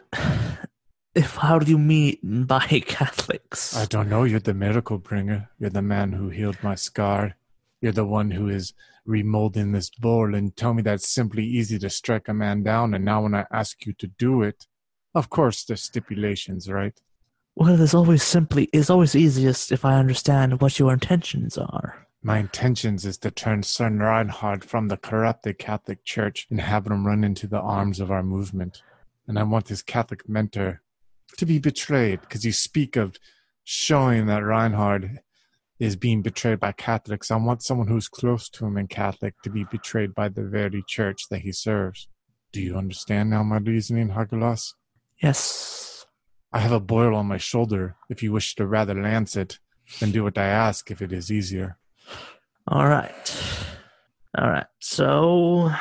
if 1.15 1.35
how 1.35 1.59
do 1.59 1.69
you 1.69 1.77
mean 1.77 2.45
by 2.45 2.65
Catholics? 2.85 3.75
I 3.75 3.85
don't 3.85 4.09
know. 4.09 4.23
You're 4.23 4.39
the 4.39 4.53
miracle 4.53 4.97
bringer. 4.97 5.49
You're 5.59 5.69
the 5.69 5.81
man 5.81 6.13
who 6.13 6.29
healed 6.29 6.57
my 6.63 6.75
scar. 6.75 7.35
You're 7.82 7.92
the 7.92 8.06
one 8.06 8.32
who 8.32 8.50
is 8.50 8.74
remolding 9.08 9.74
this 9.74 9.89
bowl 9.89 10.36
and 10.36 10.56
tell 10.56 10.74
me 10.74 10.82
that's 10.82 11.08
simply 11.08 11.46
easy 11.46 11.80
to 11.80 11.89
strike 11.89 12.28
a 12.28 12.34
man 12.34 12.63
down. 12.63 12.94
And 12.94 13.06
now 13.06 13.24
when 13.24 13.34
I 13.34 13.46
ask 13.52 13.86
you 13.86 13.94
to 13.94 14.08
do 14.08 14.44
it, 14.44 14.68
of 15.15 15.30
course 15.30 15.63
there's 15.63 15.84
stipulations, 15.84 16.70
right? 16.70 17.00
Well, 17.56 17.82
it's 17.82 17.94
always 17.94 18.24
simply 18.24 18.70
it's 18.72 18.89
always 18.89 19.15
easiest 19.15 19.72
if 19.72 19.84
I 19.84 19.96
understand 19.96 20.62
what 20.62 20.80
your 20.80 20.94
intentions 20.94 21.58
are. 21.58 22.08
My 22.22 22.38
intentions 22.38 23.06
is 23.06 23.18
to 23.20 23.32
turn 23.32 23.63
Son 23.63 24.00
Reinhard 24.00 24.63
from 24.63 24.88
the 24.88 24.98
corrupted 24.98 25.58
Catholic 25.58 26.04
Church 26.04 26.48
and 26.50 26.60
have 26.60 26.86
him 26.86 27.08
run 27.08 27.24
into 27.24 27.48
the 27.48 27.60
arms 27.60 28.00
of 28.00 28.12
our 28.12 28.24
movement. 28.24 28.82
And 29.28 29.39
I 29.39 29.44
want 29.44 29.70
his 29.70 29.82
Catholic 29.82 30.28
mentor 30.28 30.82
to 31.38 31.46
be 31.46 31.60
betrayed 31.60 32.22
because 32.22 32.44
you 32.44 32.52
speak 32.52 32.96
of 32.96 33.18
showing 33.63 34.26
that 34.26 34.44
Reinhard 34.44 35.20
is 35.80 35.96
being 35.96 36.22
betrayed 36.22 36.60
by 36.60 36.74
Catholics. 36.74 37.32
I 37.32 37.38
want 37.38 37.63
someone 37.63 37.88
who's 37.88 38.10
close 38.10 38.50
to 38.50 38.65
him 38.65 38.78
and 38.78 38.89
Catholic 38.89 39.34
to 39.44 39.50
be 39.50 39.63
betrayed 39.63 40.13
by 40.13 40.28
the 40.30 40.44
very 40.44 40.84
church 40.88 41.24
that 41.30 41.39
he 41.39 41.52
serves. 41.52 42.08
Do 42.52 42.62
you 42.62 42.76
understand 42.78 43.30
now 43.30 43.44
my 43.44 43.58
reasoning, 43.58 44.10
Hargelas? 44.10 44.74
Yes. 45.22 46.06
I 46.52 46.60
have 46.60 46.72
a 46.72 46.80
boil 46.80 47.15
on 47.15 47.28
my 47.28 47.38
shoulder. 47.38 47.96
If 48.10 48.24
you 48.24 48.32
wish 48.32 48.56
to 48.56 48.65
rather 48.68 49.00
lance 49.00 49.36
it, 49.36 49.60
then 50.00 50.12
do 50.12 50.24
what 50.24 50.38
I 50.38 50.46
ask 50.46 50.92
if 50.92 51.02
it 51.02 51.13
is 51.13 51.32
easier. 51.32 51.78
All 52.68 52.88
right. 52.88 53.44
All 54.38 54.50
right. 54.50 54.65
So. 54.80 55.72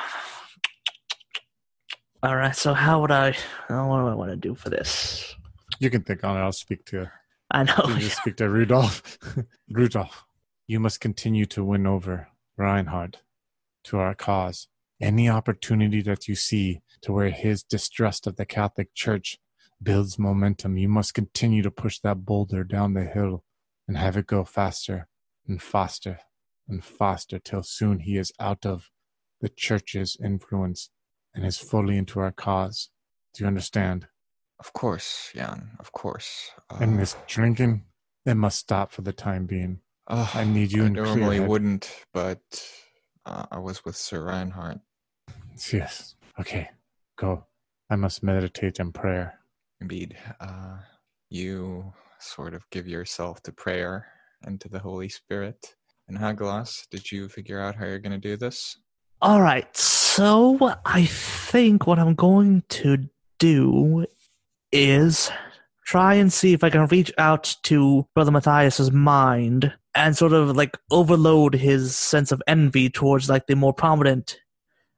All 2.23 2.37
right. 2.37 2.55
So 2.55 2.75
how 2.75 3.01
would 3.01 3.11
I? 3.11 3.35
oh, 3.71 3.87
What 3.87 4.01
do 4.01 4.07
I 4.09 4.15
want 4.15 4.31
to 4.31 4.37
do 4.37 4.55
for 4.55 4.71
this? 4.71 5.35
You 5.81 5.91
can 5.91 6.03
think 6.03 6.23
on 6.25 6.37
it. 6.37 6.41
I'll 6.41 6.53
speak 6.53 6.85
to 6.87 7.11
I 7.51 7.65
know. 7.65 7.75
you. 7.89 7.99
Just 7.99 8.19
speak 8.23 8.37
to 8.37 8.49
Rudolph. 8.49 9.19
Rudolph, 9.71 10.25
you 10.67 10.81
must 10.81 11.01
continue 11.01 11.47
to 11.47 11.65
win 11.65 11.87
over 11.87 12.29
Reinhard 12.57 13.19
to 13.85 13.99
our 13.99 14.15
cause. 14.15 14.69
Any 15.01 15.29
opportunity 15.29 16.03
that 16.03 16.27
you 16.27 16.35
see 16.35 16.81
to 17.03 17.13
where 17.13 17.31
his 17.31 17.63
distrust 17.63 18.27
of 18.27 18.37
the 18.37 18.45
Catholic 18.45 18.95
Church 18.95 19.39
builds 19.83 20.19
momentum, 20.19 20.77
you 20.77 20.89
must 20.89 21.15
continue 21.15 21.63
to 21.63 21.71
push 21.71 22.01
that 22.01 22.25
boulder 22.25 22.65
down 22.65 22.95
the 22.95 23.05
hill 23.05 23.45
and 23.87 23.97
have 23.97 24.17
it 24.17 24.27
go 24.27 24.45
faster 24.45 25.07
and 25.47 25.63
faster 25.63 26.19
and 26.69 26.85
faster 26.85 27.39
till 27.39 27.63
soon 27.63 28.01
he 28.01 28.17
is 28.19 28.33
out 28.41 28.67
of 28.67 28.91
the 29.41 29.49
church's 29.49 30.17
influence 30.23 30.91
and 31.35 31.47
is 31.47 31.59
fully 31.59 31.97
into 31.97 32.21
our 32.21 32.33
cause. 32.33 32.91
Do 33.33 33.45
you 33.45 33.49
understand? 33.49 34.09
Of 34.61 34.73
course, 34.73 35.31
Jan. 35.35 35.71
Of 35.79 35.93
course. 35.93 36.51
Uh, 36.71 36.79
And 36.81 36.99
this 36.99 37.17
drinking, 37.27 37.85
it 38.27 38.35
must 38.35 38.59
stop 38.59 38.91
for 38.93 39.03
the 39.03 39.13
time 39.13 39.47
being. 39.47 39.81
uh, 40.09 40.29
I 40.35 40.45
need 40.45 40.73
you 40.73 40.85
I 40.85 40.89
normally 40.89 41.41
wouldn't, 41.41 42.05
but 42.13 42.43
uh, 43.27 43.47
I 43.51 43.59
was 43.59 43.85
with 43.85 43.97
Sir 43.97 44.25
Reinhard. 44.25 44.81
Yes. 45.73 46.15
Okay. 46.41 46.71
Go. 47.17 47.45
I 47.91 47.97
must 47.97 48.23
meditate 48.23 48.81
in 48.81 48.93
prayer. 48.93 49.39
Indeed, 49.81 50.17
uh, 50.41 50.79
you 51.31 51.93
sort 52.21 52.53
of 52.55 52.69
give 52.71 52.87
yourself 52.89 53.43
to 53.45 53.53
prayer 53.53 54.07
and 54.43 54.61
to 54.61 54.69
the 54.69 54.79
Holy 54.81 55.09
Spirit. 55.09 55.75
And 56.09 56.19
Haglas, 56.19 56.89
did 56.91 57.11
you 57.13 57.29
figure 57.29 57.61
out 57.61 57.77
how 57.77 57.85
you're 57.87 57.99
going 57.99 58.19
to 58.21 58.29
do 58.29 58.37
this? 58.37 58.77
All 59.21 59.43
right. 59.43 59.75
So 59.77 60.59
I 60.85 61.05
think 61.07 61.87
what 61.87 61.99
I'm 61.99 62.15
going 62.15 62.63
to 62.71 63.09
do 63.39 64.07
is 64.73 65.31
try 65.85 66.15
and 66.15 66.33
see 66.33 66.53
if 66.53 66.63
I 66.63 66.71
can 66.71 66.87
reach 66.87 67.13
out 67.19 67.57
to 67.65 68.07
Brother 68.15 68.31
Matthias's 68.31 68.93
mind 68.93 69.73
and 69.95 70.17
sort 70.17 70.33
of 70.33 70.57
like 70.57 70.77
overload 70.91 71.55
his 71.55 71.97
sense 71.97 72.31
of 72.31 72.43
envy 72.47 72.91
towards 72.91 73.29
like 73.29 73.47
the 73.47 73.57
more 73.57 73.73
prominent 73.73 74.39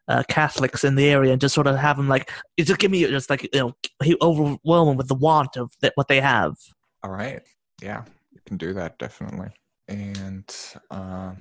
uh, 0.09 0.25
Catholics 0.29 0.83
in 0.83 0.97
the 0.97 1.09
area 1.09 1.31
and 1.33 1.41
just 1.41 1.55
sort 1.55 1.69
of 1.69 1.77
have 1.77 1.99
him 1.99 2.09
like 2.09 2.33
just 2.59 2.81
give 2.81 2.91
me 2.91 3.05
just 3.07 3.31
like 3.31 3.45
you 3.45 3.61
know 3.61 3.77
he 4.03 4.17
overwhelm 4.21 4.89
him 4.89 4.97
with 4.97 5.07
the 5.09 5.15
want 5.15 5.57
of 5.57 5.73
what 5.95 6.09
they 6.09 6.21
have. 6.21 6.57
All 7.03 7.11
right. 7.11 7.41
Yeah, 7.81 8.05
you 8.33 8.41
can 8.45 8.57
do 8.57 8.73
that 8.75 8.99
definitely. 8.99 9.51
And 9.89 10.55
uh, 10.91 11.33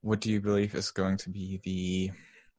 what 0.00 0.20
do 0.20 0.30
you 0.30 0.40
believe 0.40 0.74
is 0.74 0.90
going 0.90 1.16
to 1.18 1.30
be 1.30 1.60
the, 1.64 2.10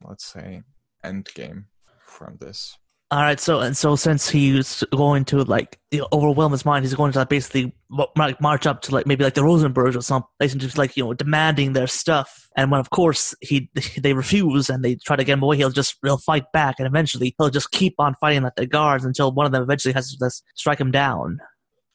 let's 0.06 0.24
say, 0.24 0.62
end 1.02 1.28
game 1.34 1.66
from 2.06 2.36
this? 2.40 2.78
All 3.10 3.20
right, 3.20 3.38
so 3.38 3.60
and 3.60 3.76
so 3.76 3.96
since 3.96 4.28
he's 4.28 4.82
going 4.90 5.24
to 5.26 5.44
like 5.44 5.78
you 5.90 6.00
know, 6.00 6.08
overwhelm 6.12 6.52
his 6.52 6.64
mind, 6.64 6.84
he's 6.84 6.94
going 6.94 7.12
to 7.12 7.18
like 7.18 7.28
basically 7.28 7.72
like 8.16 8.40
march 8.40 8.66
up 8.66 8.80
to 8.82 8.92
like 8.92 9.06
maybe 9.06 9.22
like 9.22 9.34
the 9.34 9.42
Rosenbergs 9.42 9.94
or 9.94 10.00
some 10.00 10.24
place 10.40 10.52
and 10.52 10.60
just 10.60 10.78
like 10.78 10.96
you 10.96 11.04
know 11.04 11.12
demanding 11.12 11.74
their 11.74 11.86
stuff. 11.86 12.48
And 12.56 12.70
when 12.70 12.80
of 12.80 12.90
course 12.90 13.34
he 13.40 13.70
they 13.98 14.14
refuse 14.14 14.70
and 14.70 14.82
they 14.82 14.96
try 14.96 15.16
to 15.16 15.22
get 15.22 15.34
him 15.34 15.42
away, 15.42 15.58
he'll 15.58 15.70
just 15.70 15.96
he'll 16.02 16.16
fight 16.16 16.50
back 16.52 16.76
and 16.78 16.86
eventually 16.86 17.34
he'll 17.38 17.50
just 17.50 17.70
keep 17.70 17.94
on 17.98 18.14
fighting 18.16 18.44
at 18.44 18.56
the 18.56 18.66
guards 18.66 19.04
until 19.04 19.30
one 19.32 19.46
of 19.46 19.52
them 19.52 19.62
eventually 19.62 19.92
has 19.92 20.10
to 20.10 20.18
just 20.18 20.42
strike 20.56 20.80
him 20.80 20.90
down. 20.90 21.38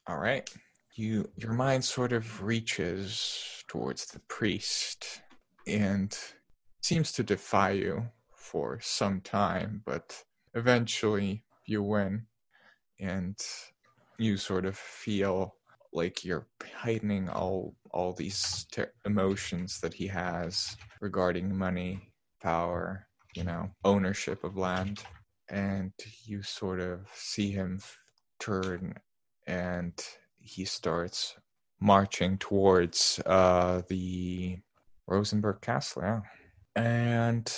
All 0.06 0.18
right. 0.18 0.48
You 0.94 1.28
your 1.36 1.52
mind 1.52 1.84
sort 1.84 2.12
of 2.12 2.42
reaches 2.42 3.64
towards 3.68 4.06
the 4.06 4.20
priest 4.20 5.22
and 5.66 6.16
seems 6.82 7.12
to 7.12 7.24
defy 7.24 7.72
you 7.72 8.06
for 8.34 8.78
some 8.80 9.20
time, 9.20 9.82
but 9.84 10.22
eventually 10.54 11.44
you 11.66 11.82
win 11.82 12.26
and 12.98 13.36
you 14.18 14.36
sort 14.36 14.66
of 14.66 14.76
feel 14.76 15.54
like 15.92 16.24
you're 16.24 16.46
heightening 16.74 17.28
all 17.28 17.74
all 17.92 18.12
these 18.12 18.66
ter- 18.70 18.92
emotions 19.04 19.80
that 19.80 19.92
he 19.94 20.06
has 20.06 20.76
regarding 21.00 21.56
money, 21.56 22.12
power, 22.40 23.06
you 23.34 23.42
know, 23.42 23.68
ownership 23.84 24.44
of 24.44 24.56
land 24.56 25.02
and 25.48 25.92
you 26.24 26.42
sort 26.42 26.80
of 26.80 27.08
see 27.14 27.50
him 27.50 27.80
turn 28.38 28.94
and 29.46 29.92
he 30.38 30.64
starts 30.64 31.36
marching 31.80 32.38
towards 32.38 33.20
uh, 33.26 33.82
the 33.88 34.58
Rosenberg 35.06 35.60
Castle. 35.60 36.02
Yeah. 36.02 36.20
And 36.76 37.52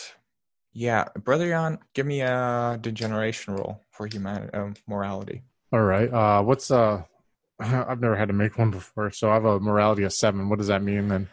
yeah, 0.73 1.05
Brother 1.23 1.49
Jan, 1.49 1.79
give 1.95 2.07
me 2.07 2.21
a 2.23 2.79
degeneration 2.81 3.55
roll 3.55 3.81
for 3.91 4.07
humanity, 4.07 4.53
um, 4.55 4.75
morality. 4.87 5.43
All 5.73 5.83
right. 5.83 6.13
Uh, 6.13 6.43
what's 6.43 6.71
uh? 6.71 7.03
I've 7.61 8.01
never 8.01 8.17
had 8.17 8.29
to 8.29 8.35
make 8.35 8.59
one 8.59 8.71
before, 8.71 9.11
so 9.11 9.31
I 9.31 9.35
have 9.35 9.45
a 9.45 9.61
morality 9.61 10.03
of 10.03 10.13
seven. 10.13 10.49
What 10.49 10.59
does 10.59 10.69
that 10.69 10.83
mean 10.83 11.09
then? 11.09 11.29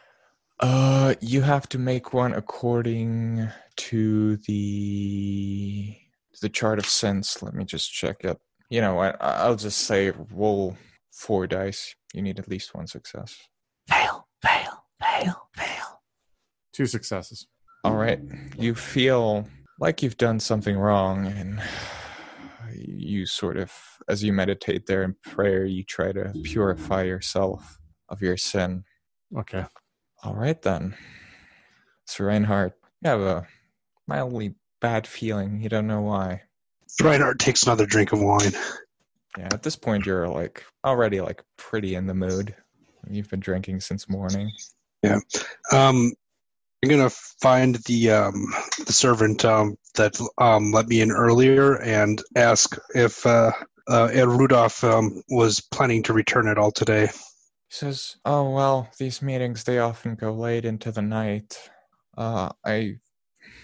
Uh, 0.59 1.15
you 1.21 1.41
have 1.41 1.67
to 1.69 1.79
make 1.79 2.13
one 2.13 2.33
according 2.33 3.47
to 3.77 4.35
the 4.37 5.95
the 6.41 6.49
chart 6.49 6.79
of 6.79 6.85
sense. 6.85 7.41
Let 7.41 7.53
me 7.53 7.65
just 7.65 7.91
check 7.91 8.23
it. 8.23 8.37
You 8.69 8.81
know 8.81 8.95
what? 8.95 9.21
I- 9.21 9.43
I'll 9.43 9.55
just 9.55 9.79
say 9.79 10.11
roll 10.33 10.77
four 11.11 11.47
dice. 11.47 11.95
You 12.13 12.21
need 12.21 12.39
at 12.39 12.47
least 12.47 12.73
one 12.75 12.87
success. 12.87 13.37
Fail, 13.87 14.27
fail, 14.41 14.85
fail, 15.01 15.49
fail. 15.55 16.01
Two 16.73 16.85
successes. 16.85 17.47
All 17.83 17.95
right. 17.95 18.19
You 18.57 18.75
feel 18.75 19.47
like 19.79 20.03
you've 20.03 20.17
done 20.17 20.39
something 20.39 20.77
wrong, 20.77 21.25
and 21.27 21.61
you 22.73 23.25
sort 23.25 23.57
of, 23.57 23.71
as 24.07 24.23
you 24.23 24.33
meditate 24.33 24.85
there 24.85 25.03
in 25.03 25.15
prayer, 25.23 25.65
you 25.65 25.83
try 25.83 26.11
to 26.11 26.33
purify 26.43 27.03
yourself 27.03 27.79
of 28.09 28.21
your 28.21 28.37
sin. 28.37 28.83
Okay. 29.37 29.63
All 30.23 30.35
right, 30.35 30.61
then. 30.61 30.95
Sir 32.05 32.25
Reinhard, 32.25 32.73
you 33.01 33.09
have 33.09 33.21
a 33.21 33.47
mildly 34.07 34.55
bad 34.81 35.07
feeling. 35.07 35.61
You 35.61 35.69
don't 35.69 35.87
know 35.87 36.01
why. 36.01 36.41
Reinhard 37.01 37.39
takes 37.39 37.63
another 37.63 37.85
drink 37.85 38.11
of 38.11 38.21
wine. 38.21 38.51
Yeah, 39.37 39.49
at 39.53 39.63
this 39.63 39.75
point, 39.75 40.05
you're 40.05 40.27
like 40.27 40.65
already 40.83 41.21
like 41.21 41.43
pretty 41.57 41.95
in 41.95 42.07
the 42.07 42.15
mood. 42.15 42.55
You've 43.09 43.29
been 43.29 43.39
drinking 43.39 43.79
since 43.81 44.09
morning. 44.09 44.51
Yeah. 45.03 45.19
Um, 45.71 46.11
I'm 46.83 46.89
gonna 46.89 47.09
find 47.09 47.75
the 47.75 48.11
um, 48.11 48.53
the 48.85 48.93
servant 48.93 49.43
um, 49.43 49.75
that 49.95 50.19
um, 50.37 50.71
let 50.71 50.87
me 50.87 51.01
in 51.01 51.11
earlier 51.11 51.81
and 51.81 52.21
ask 52.35 52.77
if 52.95 53.25
uh, 53.25 53.51
uh, 53.89 54.05
Ed 54.05 54.27
Rudolph 54.27 54.83
um, 54.83 55.21
was 55.29 55.59
planning 55.59 56.03
to 56.03 56.13
return 56.13 56.47
at 56.47 56.57
all 56.57 56.71
today. 56.71 57.07
He 57.07 57.11
says, 57.69 58.15
"Oh 58.23 58.49
well, 58.51 58.89
these 58.97 59.21
meetings 59.21 59.65
they 59.65 59.79
often 59.79 60.15
go 60.15 60.31
late 60.33 60.63
into 60.63 60.91
the 60.91 61.01
night. 61.01 61.69
Uh, 62.17 62.49
I 62.65 62.95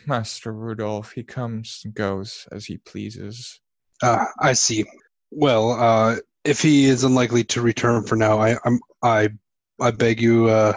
Master 0.05 0.51
Rudolph. 0.51 1.13
He 1.13 1.23
comes 1.23 1.81
and 1.85 1.93
goes 1.93 2.47
as 2.51 2.65
he 2.65 2.77
pleases. 2.77 3.61
Uh, 4.03 4.25
I 4.39 4.53
see. 4.53 4.83
Well, 5.31 5.71
uh, 5.71 6.17
if 6.43 6.61
he 6.61 6.85
is 6.85 7.05
unlikely 7.05 7.45
to 7.45 7.61
return 7.61 8.03
for 8.03 8.17
now, 8.17 8.39
I 8.39 8.57
I'm, 8.65 8.79
I 9.01 9.29
I 9.79 9.91
beg 9.91 10.21
you 10.21 10.49
uh, 10.49 10.73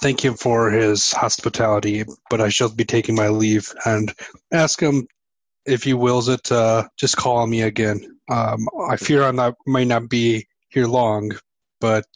thank 0.00 0.24
him 0.24 0.34
for 0.34 0.70
his 0.70 1.12
hospitality, 1.12 2.04
but 2.30 2.40
I 2.40 2.48
shall 2.48 2.68
be 2.68 2.84
taking 2.84 3.14
my 3.14 3.28
leave 3.28 3.72
and 3.84 4.12
ask 4.52 4.80
him 4.80 5.06
if 5.66 5.82
he 5.82 5.94
wills 5.94 6.28
it. 6.28 6.50
Uh, 6.50 6.88
just 6.96 7.16
call 7.16 7.38
on 7.38 7.50
me 7.50 7.62
again. 7.62 8.18
Um, 8.30 8.68
I 8.88 8.96
fear 8.96 9.22
I 9.22 9.30
not 9.30 9.54
may 9.66 9.84
not 9.84 10.08
be 10.08 10.46
here 10.68 10.86
long, 10.86 11.32
but 11.80 12.06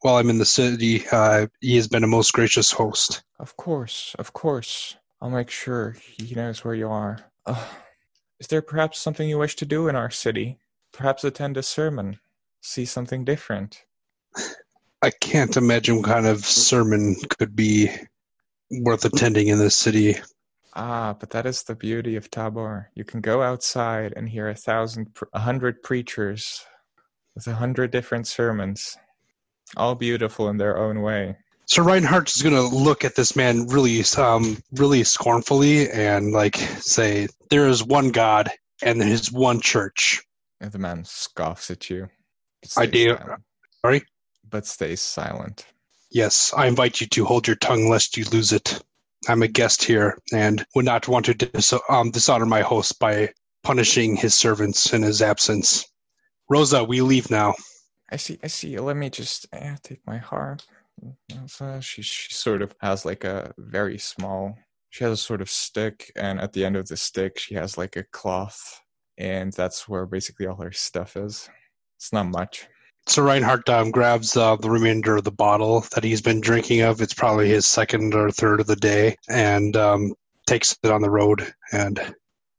while 0.00 0.16
I'm 0.16 0.30
in 0.30 0.38
the 0.38 0.44
city, 0.44 1.04
uh, 1.12 1.46
he 1.60 1.76
has 1.76 1.88
been 1.88 2.04
a 2.04 2.08
most 2.08 2.32
gracious 2.32 2.70
host. 2.70 3.22
Of 3.38 3.56
course, 3.56 4.14
of 4.18 4.32
course. 4.32 4.96
I'll 5.22 5.30
make 5.30 5.50
sure 5.50 5.96
he 6.16 6.34
knows 6.34 6.64
where 6.64 6.74
you 6.74 6.88
are. 6.88 7.18
Uh, 7.44 7.66
is 8.38 8.46
there 8.46 8.62
perhaps 8.62 8.98
something 8.98 9.28
you 9.28 9.38
wish 9.38 9.54
to 9.56 9.66
do 9.66 9.88
in 9.88 9.96
our 9.96 10.10
city? 10.10 10.58
Perhaps 10.92 11.24
attend 11.24 11.58
a 11.58 11.62
sermon, 11.62 12.18
see 12.62 12.86
something 12.86 13.24
different. 13.24 13.84
I 15.02 15.10
can't 15.10 15.56
imagine 15.56 15.96
what 15.96 16.06
kind 16.06 16.26
of 16.26 16.44
sermon 16.44 17.16
could 17.38 17.56
be 17.56 17.90
worth 18.70 19.04
attending 19.04 19.48
in 19.48 19.58
this 19.58 19.76
city. 19.76 20.16
Ah, 20.74 21.14
but 21.18 21.30
that 21.30 21.46
is 21.46 21.62
the 21.62 21.74
beauty 21.74 22.16
of 22.16 22.30
Tabor. 22.30 22.90
You 22.94 23.04
can 23.04 23.20
go 23.20 23.42
outside 23.42 24.12
and 24.16 24.28
hear 24.28 24.48
a 24.48 24.54
thousand, 24.54 25.16
a 25.32 25.40
hundred 25.40 25.82
preachers 25.82 26.64
with 27.34 27.46
a 27.46 27.54
hundred 27.54 27.90
different 27.90 28.26
sermons, 28.26 28.96
all 29.76 29.94
beautiful 29.94 30.48
in 30.48 30.58
their 30.58 30.78
own 30.78 31.00
way. 31.00 31.36
So 31.64 31.82
Reinhard 31.82 32.28
is 32.28 32.42
going 32.42 32.54
to 32.54 32.62
look 32.62 33.04
at 33.04 33.14
this 33.14 33.36
man 33.36 33.68
really, 33.68 34.02
um, 34.18 34.58
really 34.72 35.04
scornfully 35.04 35.88
and 35.88 36.32
like 36.32 36.56
say, 36.56 37.28
"There 37.48 37.68
is 37.68 37.82
one 37.82 38.10
God 38.10 38.50
and 38.82 39.00
there 39.00 39.08
is 39.08 39.32
one 39.32 39.60
church." 39.60 40.22
And 40.60 40.72
the 40.72 40.78
man 40.78 41.04
scoffs 41.04 41.70
at 41.70 41.88
you. 41.88 42.08
I 42.76 42.86
do-. 42.86 43.16
Sorry? 43.82 44.02
But 44.50 44.66
stays 44.66 45.00
silent. 45.00 45.66
Yes, 46.10 46.52
I 46.56 46.66
invite 46.66 47.00
you 47.00 47.06
to 47.08 47.24
hold 47.24 47.46
your 47.46 47.56
tongue 47.56 47.88
lest 47.88 48.16
you 48.16 48.24
lose 48.24 48.52
it. 48.52 48.82
I'm 49.28 49.42
a 49.42 49.48
guest 49.48 49.84
here 49.84 50.18
and 50.32 50.64
would 50.74 50.84
not 50.84 51.06
want 51.06 51.26
to 51.26 51.34
dis- 51.34 51.74
um, 51.88 52.10
dishonor 52.10 52.46
my 52.46 52.62
host 52.62 52.98
by 52.98 53.32
punishing 53.62 54.16
his 54.16 54.34
servants 54.34 54.92
in 54.92 55.02
his 55.02 55.22
absence. 55.22 55.86
Rosa, 56.48 56.82
we 56.82 57.00
leave 57.00 57.30
now. 57.30 57.54
I 58.10 58.16
see. 58.16 58.38
I 58.42 58.48
see. 58.48 58.78
Let 58.78 58.96
me 58.96 59.10
just 59.10 59.46
eh, 59.52 59.76
take 59.82 60.04
my 60.06 60.16
harp. 60.16 60.62
So 61.46 61.80
she 61.80 62.02
she 62.02 62.32
sort 62.32 62.60
of 62.60 62.74
has 62.80 63.04
like 63.04 63.24
a 63.24 63.54
very 63.56 63.98
small. 63.98 64.58
She 64.90 65.04
has 65.04 65.12
a 65.12 65.16
sort 65.16 65.40
of 65.40 65.48
stick, 65.48 66.10
and 66.16 66.40
at 66.40 66.52
the 66.52 66.64
end 66.64 66.76
of 66.76 66.88
the 66.88 66.96
stick, 66.96 67.38
she 67.38 67.54
has 67.54 67.78
like 67.78 67.96
a 67.96 68.02
cloth, 68.02 68.82
and 69.16 69.52
that's 69.52 69.88
where 69.88 70.06
basically 70.06 70.46
all 70.46 70.56
her 70.56 70.72
stuff 70.72 71.16
is. 71.16 71.48
It's 71.96 72.12
not 72.12 72.26
much. 72.26 72.66
So 73.06 73.22
Reinhard 73.22 73.68
um, 73.68 73.90
grabs 73.90 74.36
uh, 74.36 74.56
the 74.56 74.70
remainder 74.70 75.16
of 75.16 75.24
the 75.24 75.32
bottle 75.32 75.84
that 75.94 76.04
he's 76.04 76.22
been 76.22 76.40
drinking 76.40 76.82
of. 76.82 77.00
It's 77.00 77.14
probably 77.14 77.48
his 77.48 77.66
second 77.66 78.14
or 78.14 78.30
third 78.30 78.60
of 78.60 78.66
the 78.66 78.76
day, 78.76 79.16
and 79.28 79.76
um, 79.76 80.14
takes 80.46 80.76
it 80.82 80.90
on 80.90 81.02
the 81.02 81.10
road 81.10 81.52
and 81.72 82.14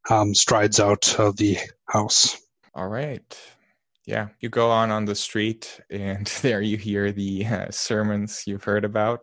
um, 0.10 0.34
strides 0.34 0.80
out 0.80 1.20
of 1.20 1.38
the 1.38 1.58
house. 1.88 2.38
All 2.74 2.88
right. 2.88 3.38
Yeah, 4.06 4.30
you 4.40 4.50
go 4.50 4.70
on 4.70 4.92
on 4.92 5.06
the 5.06 5.16
street, 5.16 5.80
and 5.90 6.26
there 6.42 6.62
you 6.62 6.78
hear 6.78 7.12
the 7.12 7.46
uh, 7.46 7.72
sermons 7.72 8.44
you've 8.46 8.64
heard 8.64 8.84
about. 8.84 9.22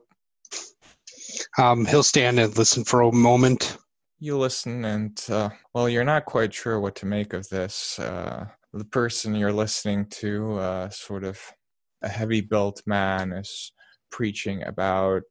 Um, 1.58 1.84
he'll 1.84 2.02
stand 2.02 2.38
and 2.38 2.56
listen 2.56 2.84
for 2.84 3.02
a 3.02 3.12
moment. 3.12 3.76
You 4.20 4.38
listen, 4.38 4.84
and 4.84 5.22
uh, 5.28 5.50
well, 5.74 5.88
you're 5.88 6.04
not 6.04 6.24
quite 6.24 6.54
sure 6.54 6.80
what 6.80 6.96
to 6.96 7.06
make 7.06 7.32
of 7.32 7.48
this. 7.48 7.98
Uh, 7.98 8.46
the 8.72 8.84
person 8.84 9.34
you're 9.34 9.52
listening 9.52 10.06
to, 10.10 10.58
uh, 10.58 10.88
sort 10.90 11.24
of 11.24 11.40
a 12.02 12.08
heavy 12.08 12.40
built 12.40 12.82
man, 12.86 13.32
is 13.32 13.72
preaching 14.10 14.62
about 14.62 15.22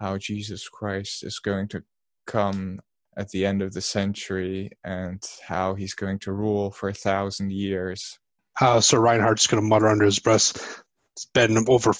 how 0.00 0.18
Jesus 0.18 0.68
Christ 0.68 1.24
is 1.24 1.38
going 1.38 1.68
to 1.68 1.82
come 2.26 2.80
at 3.16 3.28
the 3.30 3.46
end 3.46 3.62
of 3.62 3.72
the 3.72 3.80
century 3.80 4.70
and 4.84 5.22
how 5.46 5.74
he's 5.74 5.94
going 5.94 6.18
to 6.20 6.32
rule 6.32 6.70
for 6.70 6.88
a 6.88 6.94
thousand 6.94 7.52
years. 7.52 8.18
Uh, 8.60 8.80
Sir 8.80 9.00
Reinhard's 9.00 9.46
going 9.46 9.62
to 9.62 9.68
mutter 9.68 9.88
under 9.88 10.04
his 10.04 10.18
breath. 10.18 10.82
It's 11.14 11.26
been 11.26 11.64
over. 11.68 11.92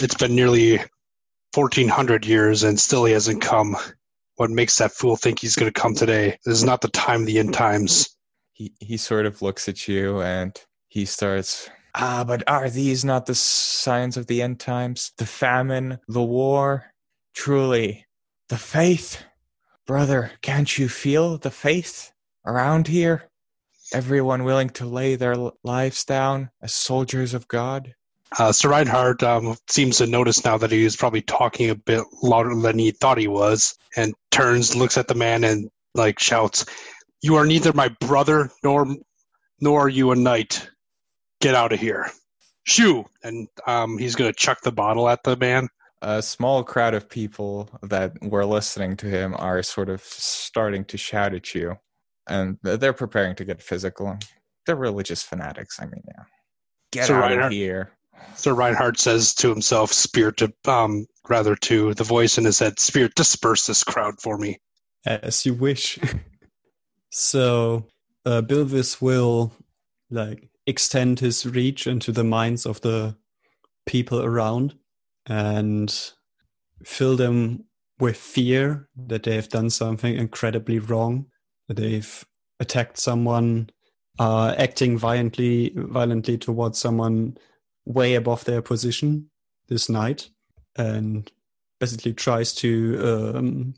It's 0.00 0.16
been 0.16 0.34
nearly 0.34 0.80
fourteen 1.52 1.88
hundred 1.88 2.26
years, 2.26 2.62
and 2.64 2.78
still 2.78 3.04
he 3.04 3.12
hasn't 3.12 3.42
come. 3.42 3.76
What 4.36 4.50
makes 4.50 4.78
that 4.78 4.92
fool 4.92 5.16
think 5.16 5.40
he's 5.40 5.56
going 5.56 5.72
to 5.72 5.80
come 5.80 5.94
today? 5.94 6.38
This 6.44 6.58
is 6.58 6.64
not 6.64 6.80
the 6.80 6.88
time 6.88 7.24
the 7.24 7.38
end 7.38 7.54
times. 7.54 8.16
He 8.80 8.96
sort 8.96 9.26
of 9.26 9.42
looks 9.42 9.68
at 9.68 9.88
you 9.88 10.20
and 10.20 10.58
he 10.88 11.04
starts 11.04 11.70
ah 11.94 12.24
but 12.26 12.42
are 12.48 12.70
these 12.70 13.04
not 13.04 13.26
the 13.26 13.34
signs 13.34 14.16
of 14.16 14.26
the 14.26 14.42
end 14.42 14.60
times? 14.60 15.12
The 15.18 15.26
famine 15.26 15.98
the 16.08 16.22
war? 16.22 16.92
Truly 17.34 18.06
the 18.48 18.58
faith? 18.58 19.22
Brother 19.86 20.32
can't 20.42 20.78
you 20.78 20.88
feel 20.88 21.38
the 21.38 21.50
faith 21.50 22.12
around 22.46 22.88
here? 22.88 23.30
Everyone 23.92 24.44
willing 24.44 24.70
to 24.70 24.86
lay 24.86 25.16
their 25.16 25.36
lives 25.62 26.04
down 26.04 26.50
as 26.62 26.72
soldiers 26.72 27.34
of 27.34 27.48
god? 27.48 27.94
Uh, 28.38 28.52
Sir 28.52 28.70
Reinhard 28.70 29.22
um, 29.22 29.56
seems 29.68 29.98
to 29.98 30.06
notice 30.06 30.44
now 30.44 30.56
that 30.56 30.72
he 30.72 30.84
was 30.84 30.96
probably 30.96 31.20
talking 31.22 31.68
a 31.68 31.74
bit 31.74 32.04
louder 32.22 32.54
than 32.54 32.78
he 32.78 32.90
thought 32.90 33.18
he 33.18 33.28
was, 33.28 33.76
and 33.96 34.14
turns, 34.30 34.74
looks 34.74 34.96
at 34.96 35.08
the 35.08 35.14
man, 35.14 35.44
and 35.44 35.70
like 35.94 36.18
shouts, 36.18 36.64
"You 37.22 37.36
are 37.36 37.46
neither 37.46 37.72
my 37.72 37.88
brother 37.88 38.50
nor 38.62 38.86
nor 39.60 39.82
are 39.86 39.88
you 39.88 40.10
a 40.10 40.16
knight. 40.16 40.68
Get 41.40 41.54
out 41.54 41.72
of 41.72 41.80
here, 41.80 42.10
shoo!" 42.64 43.06
And 43.22 43.48
um, 43.66 43.98
he's 43.98 44.16
gonna 44.16 44.32
chuck 44.32 44.60
the 44.62 44.72
bottle 44.72 45.08
at 45.08 45.22
the 45.24 45.36
man. 45.36 45.68
a 46.02 46.20
small 46.22 46.64
crowd 46.64 46.94
of 46.94 47.08
people 47.08 47.70
that 47.82 48.12
were 48.22 48.44
listening 48.44 48.96
to 48.98 49.06
him 49.06 49.34
are 49.38 49.62
sort 49.62 49.88
of 49.88 50.02
starting 50.02 50.84
to 50.86 50.98
shout 50.98 51.32
at 51.32 51.54
you 51.54 51.76
and 52.28 52.58
they're 52.62 52.92
preparing 52.92 53.36
to 53.36 53.44
get 53.44 53.62
physical 53.62 54.18
they're 54.66 54.74
religious 54.76 55.22
fanatics 55.22 55.78
i 55.80 55.84
mean 55.86 56.02
yeah 56.08 56.24
get 56.92 57.06
So 57.06 57.14
out 57.14 57.22
Reinhard- 57.22 57.46
of 57.46 57.52
here 57.52 57.92
Sir 58.36 58.52
Reinhard 58.54 58.98
says 58.98 59.34
to 59.34 59.48
himself, 59.48 59.92
"Spirit, 59.92 60.36
to, 60.38 60.52
um, 60.66 61.06
rather 61.28 61.56
to 61.56 61.92
the 61.94 62.04
voice 62.04 62.38
in 62.38 62.44
his 62.44 62.58
head, 62.58 62.78
Spirit, 62.78 63.14
disperse 63.16 63.66
this 63.66 63.82
crowd 63.84 64.20
for 64.20 64.36
me." 64.38 64.58
as 65.06 65.44
you 65.46 65.54
wish. 65.54 65.98
so 67.12 67.86
uh, 68.24 68.40
Bilvis 68.42 69.00
will 69.00 69.52
like 70.10 70.48
extend 70.66 71.20
his 71.20 71.44
reach 71.46 71.86
into 71.86 72.10
the 72.10 72.24
minds 72.24 72.66
of 72.66 72.80
the 72.80 73.16
people 73.86 74.22
around 74.22 74.74
and 75.26 76.12
fill 76.84 77.16
them 77.16 77.64
with 77.98 78.16
fear 78.16 78.88
that 79.06 79.22
they 79.22 79.36
have 79.36 79.48
done 79.48 79.70
something 79.70 80.16
incredibly 80.16 80.78
wrong, 80.78 81.26
that 81.68 81.76
they've 81.76 82.24
attacked 82.58 82.98
someone, 82.98 83.70
uh, 84.18 84.54
acting 84.58 84.96
violently 84.98 85.72
violently 85.76 86.38
towards 86.38 86.78
someone 86.78 87.36
way 87.84 88.14
above 88.14 88.44
their 88.44 88.62
position 88.62 89.28
this 89.68 89.88
night, 89.88 90.30
and 90.76 91.30
basically 91.78 92.12
tries 92.12 92.54
to 92.54 93.34
um, 93.36 93.74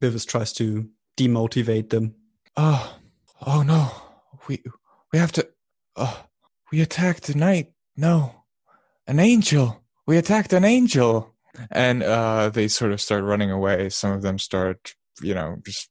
Bilvis 0.00 0.26
tries 0.26 0.52
to 0.54 0.88
demotivate 1.16 1.90
them. 1.90 2.14
Oh 2.56 2.98
oh 3.46 3.62
no. 3.62 3.90
We 4.48 4.62
we 5.12 5.18
have 5.18 5.32
to 5.32 5.48
oh 5.96 6.24
we 6.70 6.80
attacked 6.80 7.28
a 7.28 7.36
knight. 7.36 7.72
No. 7.96 8.34
An 9.06 9.18
angel. 9.18 9.82
We 10.06 10.16
attacked 10.16 10.52
an 10.52 10.64
angel. 10.64 11.34
And 11.70 12.02
uh 12.02 12.50
they 12.50 12.68
sort 12.68 12.92
of 12.92 13.00
start 13.00 13.24
running 13.24 13.50
away. 13.50 13.88
Some 13.88 14.12
of 14.12 14.22
them 14.22 14.38
start 14.38 14.94
you 15.20 15.34
know 15.34 15.56
just 15.64 15.88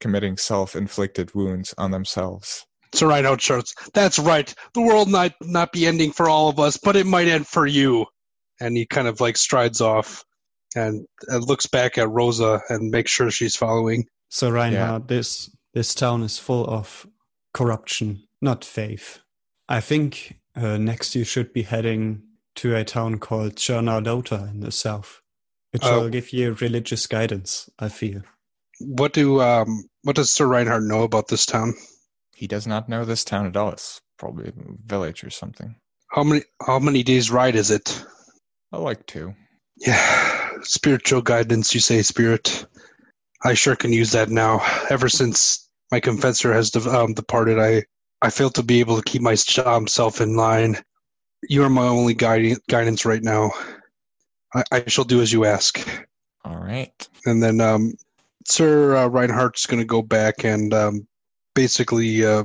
committing 0.00 0.36
self-inflicted 0.36 1.34
wounds 1.34 1.74
on 1.78 1.90
themselves. 1.90 2.66
Sir 2.94 3.08
Reinhard 3.08 3.42
shouts, 3.42 3.74
"That's 3.94 4.18
right. 4.18 4.54
The 4.74 4.80
world 4.80 5.10
might 5.10 5.34
not 5.42 5.72
be 5.72 5.86
ending 5.86 6.12
for 6.12 6.28
all 6.28 6.48
of 6.48 6.58
us, 6.58 6.76
but 6.76 6.96
it 6.96 7.06
might 7.06 7.28
end 7.28 7.46
for 7.46 7.66
you." 7.66 8.06
And 8.60 8.76
he 8.76 8.86
kind 8.86 9.08
of 9.08 9.20
like 9.20 9.36
strides 9.36 9.80
off 9.80 10.24
and, 10.74 11.06
and 11.28 11.44
looks 11.44 11.66
back 11.66 11.98
at 11.98 12.08
Rosa 12.08 12.62
and 12.68 12.90
makes 12.90 13.10
sure 13.10 13.30
she's 13.30 13.56
following. 13.56 14.06
So 14.28 14.50
Reinhard, 14.50 15.08
this 15.08 15.50
this 15.76 15.94
town 15.94 16.24
is 16.24 16.40
full 16.40 16.66
of 16.66 17.06
corruption, 17.54 18.24
not 18.42 18.64
faith. 18.66 19.20
I 19.70 19.80
think 19.82 20.38
uh, 20.56 20.78
next 20.78 21.16
you 21.16 21.24
should 21.24 21.54
be 21.54 21.62
heading 21.64 22.24
to 22.56 22.76
a 22.76 22.84
town 22.84 23.20
called 23.20 23.56
Chernalota 23.56 24.50
in 24.50 24.62
the 24.62 24.72
south, 24.72 25.22
which 25.72 25.84
Oh. 25.86 26.02
will 26.02 26.10
give 26.10 26.32
you 26.34 26.54
religious 26.60 27.06
guidance. 27.08 27.70
I 27.78 27.90
feel. 27.90 28.22
What 28.80 29.14
do 29.14 29.42
um 29.42 29.88
what 30.04 30.16
does 30.16 30.30
Sir 30.32 30.46
Reinhard 30.46 30.84
know 30.84 31.04
about 31.04 31.28
this 31.28 31.46
town? 31.46 31.74
he 32.34 32.46
does 32.48 32.66
not 32.66 32.88
know 32.88 33.04
this 33.06 33.24
town 33.24 33.46
at 33.46 33.56
all 33.56 33.70
it's 33.72 34.00
probably 34.18 34.48
a 34.50 34.52
village 34.86 35.24
or 35.24 35.30
something 35.30 35.76
How 36.10 36.24
many 36.24 36.42
how 36.66 36.78
many 36.80 37.02
days 37.04 37.30
ride 37.30 37.56
is 37.56 37.70
it? 37.70 38.04
i 38.72 38.78
like 38.78 39.06
to 39.08 39.34
Yeah, 39.78 40.50
spiritual 40.62 41.22
guidance. 41.22 41.74
You 41.74 41.80
say, 41.80 42.02
Spirit. 42.02 42.66
I 43.44 43.54
sure 43.54 43.76
can 43.76 43.92
use 43.92 44.12
that 44.12 44.30
now. 44.30 44.60
Ever 44.90 45.08
since 45.08 45.65
my 45.90 46.00
confessor 46.00 46.52
has 46.52 46.70
de- 46.70 46.88
um, 46.90 47.14
departed, 47.14 47.58
I 47.58 47.84
I 48.22 48.30
fail 48.30 48.50
to 48.50 48.62
be 48.62 48.80
able 48.80 48.96
to 48.96 49.02
keep 49.02 49.22
my 49.22 49.36
um, 49.64 49.86
in 50.20 50.36
line. 50.36 50.78
You 51.48 51.64
are 51.64 51.70
my 51.70 51.86
only 51.86 52.14
guiding, 52.14 52.56
guidance 52.68 53.04
right 53.04 53.22
now. 53.22 53.52
I, 54.54 54.64
I 54.72 54.84
shall 54.88 55.04
do 55.04 55.20
as 55.20 55.32
you 55.32 55.44
ask. 55.44 55.86
All 56.44 56.56
right. 56.56 57.08
And 57.26 57.42
then 57.42 57.60
um, 57.60 57.94
Sir 58.46 58.96
uh, 58.96 59.06
Reinhard's 59.08 59.66
going 59.66 59.80
to 59.80 59.86
go 59.86 60.02
back 60.02 60.44
and 60.44 60.72
um, 60.72 61.06
basically 61.54 62.24
uh, 62.24 62.44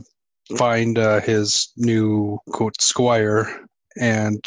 find 0.57 0.97
uh, 0.97 1.21
his 1.21 1.71
new 1.77 2.39
quote 2.49 2.81
squire 2.81 3.65
and 3.99 4.43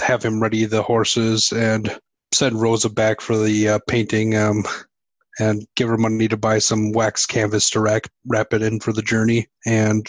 have 0.00 0.22
him 0.22 0.42
ready 0.42 0.64
the 0.64 0.82
horses 0.82 1.52
and 1.52 1.96
send 2.32 2.60
Rosa 2.60 2.90
back 2.90 3.20
for 3.20 3.38
the 3.38 3.68
uh, 3.68 3.78
painting 3.86 4.36
um, 4.36 4.64
and 5.38 5.66
give 5.76 5.88
her 5.88 5.96
money 5.96 6.28
to 6.28 6.36
buy 6.36 6.58
some 6.58 6.92
wax 6.92 7.26
canvas 7.26 7.70
to 7.70 7.80
rack, 7.80 8.08
wrap 8.26 8.52
it 8.52 8.62
in 8.62 8.80
for 8.80 8.92
the 8.92 9.02
journey. 9.02 9.48
And 9.66 10.06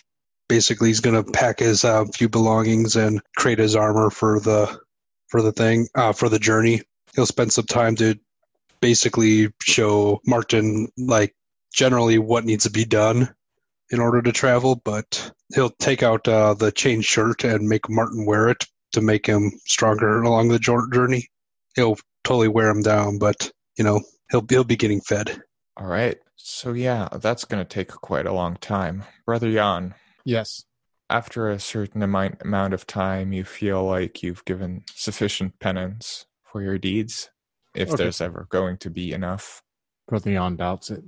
basically, 0.47 0.89
he's 0.89 0.99
going 0.99 1.23
to 1.23 1.31
pack 1.31 1.59
his 1.59 1.83
uh, 1.83 2.05
few 2.05 2.29
belongings 2.29 2.95
and 2.95 3.21
create 3.35 3.59
his 3.59 3.75
armor 3.75 4.09
for 4.09 4.39
the 4.39 4.79
for 5.27 5.41
the 5.41 5.51
thing 5.51 5.87
uh, 5.95 6.13
for 6.13 6.29
the 6.29 6.39
journey. 6.39 6.81
He'll 7.15 7.25
spend 7.25 7.53
some 7.53 7.65
time 7.65 7.95
to 7.97 8.15
basically 8.81 9.49
show 9.61 10.21
Martin 10.25 10.89
like 10.97 11.33
generally 11.73 12.19
what 12.19 12.45
needs 12.45 12.65
to 12.65 12.69
be 12.69 12.85
done 12.85 13.33
in 13.89 13.99
order 13.99 14.21
to 14.21 14.31
travel, 14.31 14.75
but 14.83 15.31
he'll 15.53 15.69
take 15.69 16.03
out 16.03 16.27
uh, 16.27 16.53
the 16.53 16.71
chain 16.71 17.01
shirt 17.01 17.43
and 17.43 17.67
make 17.67 17.89
Martin 17.89 18.25
wear 18.25 18.49
it 18.49 18.65
to 18.93 19.01
make 19.01 19.25
him 19.25 19.51
stronger 19.65 20.21
along 20.21 20.49
the 20.49 20.59
journey. 20.59 21.29
He'll 21.75 21.97
totally 22.23 22.47
wear 22.47 22.69
him 22.69 22.81
down, 22.81 23.17
but 23.17 23.51
you 23.77 23.83
know 23.83 24.01
he'll 24.31 24.45
he'll 24.49 24.63
be 24.63 24.75
getting 24.75 25.01
fed. 25.01 25.41
All 25.77 25.87
right. 25.87 26.17
So 26.35 26.73
yeah, 26.73 27.07
that's 27.21 27.45
going 27.45 27.63
to 27.63 27.67
take 27.67 27.89
quite 27.89 28.25
a 28.27 28.33
long 28.33 28.55
time, 28.57 29.03
brother 29.25 29.51
Jan. 29.51 29.95
Yes. 30.25 30.63
After 31.09 31.49
a 31.49 31.59
certain 31.59 32.01
amount 32.01 32.41
amount 32.41 32.73
of 32.73 32.87
time, 32.87 33.31
you 33.33 33.43
feel 33.43 33.83
like 33.85 34.23
you've 34.23 34.43
given 34.45 34.83
sufficient 34.93 35.59
penance 35.59 36.25
for 36.43 36.61
your 36.61 36.77
deeds, 36.77 37.29
if 37.75 37.89
Okay. 37.89 37.97
there's 38.03 38.21
ever 38.21 38.47
going 38.49 38.77
to 38.77 38.89
be 38.89 39.11
enough. 39.13 39.61
Brother 40.07 40.31
Jan 40.31 40.55
doubts 40.55 40.89
it. 40.91 41.03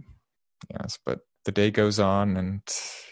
Yes, 0.72 1.00
but 1.06 1.20
the 1.46 1.52
day 1.52 1.72
goes 1.72 2.00
on, 2.00 2.36
and 2.38 2.62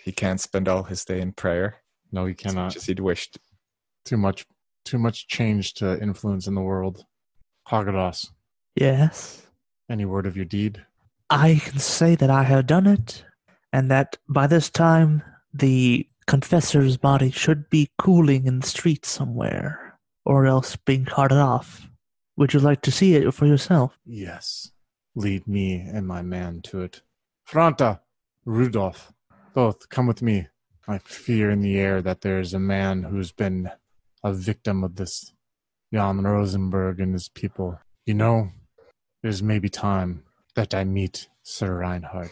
he 0.04 0.12
can't 0.12 0.42
spend 0.42 0.68
all 0.68 0.84
his 0.84 1.06
day 1.06 1.22
in 1.22 1.32
prayer 1.32 1.78
No, 2.12 2.26
he 2.26 2.32
as 2.34 2.38
cannot. 2.38 2.64
much 2.66 2.76
as 2.78 2.86
he'd 2.86 3.00
wished. 3.00 3.38
Too 4.04 4.18
much 4.18 4.46
too 4.84 5.00
much 5.00 5.28
change 5.28 5.74
to 5.76 6.00
influence 6.02 6.46
in 6.46 6.54
the 6.54 6.62
world. 6.62 7.04
Hagalaz, 7.68 8.28
Yes. 8.76 9.42
Any 9.90 10.06
word 10.06 10.26
of 10.26 10.36
your 10.36 10.46
deed? 10.46 10.86
I 11.30 11.62
can 11.64 11.80
say 11.80 12.16
that 12.16 12.30
I 12.30 12.44
have 12.44 12.68
done 12.68 12.88
it, 12.88 13.26
and 13.74 13.90
that 13.92 14.18
by 14.28 14.48
this 14.48 14.70
time 14.70 15.24
the 15.54 16.08
confessor's 16.28 16.98
body 16.98 17.32
should 17.32 17.70
be 17.70 17.90
cooling 17.98 18.48
in 18.48 18.60
the 18.60 18.68
street 18.68 19.06
somewhere, 19.06 20.00
or 20.26 20.46
else 20.46 20.76
being 20.76 21.06
carted 21.06 21.38
off. 21.38 21.88
Would 22.38 22.54
you 22.54 22.60
like 22.60 22.82
to 22.82 22.92
see 22.92 23.16
it 23.16 23.32
for 23.34 23.46
yourself? 23.46 23.98
Yes. 24.06 24.72
Lead 25.16 25.48
me 25.48 25.76
and 25.76 26.06
my 26.06 26.22
man 26.22 26.62
to 26.64 26.82
it. 26.82 27.02
Franta, 27.50 28.02
Rudolph, 28.44 29.14
both 29.54 29.88
come 29.90 30.08
with 30.08 30.22
me. 30.22 30.48
I 30.88 30.98
fear 30.98 31.50
in 31.50 31.62
the 31.62 31.80
air 31.80 32.02
that 32.02 32.22
there 32.22 32.40
is 32.40 32.54
a 32.54 32.60
man 32.60 33.04
who's 33.04 33.32
been 33.32 33.72
a 34.24 34.34
victim 34.34 34.84
of 34.84 34.96
this 34.96 35.34
Jan 35.94 36.22
Rosenberg 36.22 37.00
and 37.00 37.14
his 37.14 37.30
people. 37.30 37.80
You 38.06 38.16
know, 38.16 38.50
there's 39.26 39.42
maybe 39.42 39.68
time 39.70 40.22
that 40.54 40.76
I 40.76 40.84
meet 40.84 41.28
Sir 41.42 41.80
Reinhard. 41.80 42.30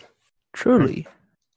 Truly, 0.54 1.08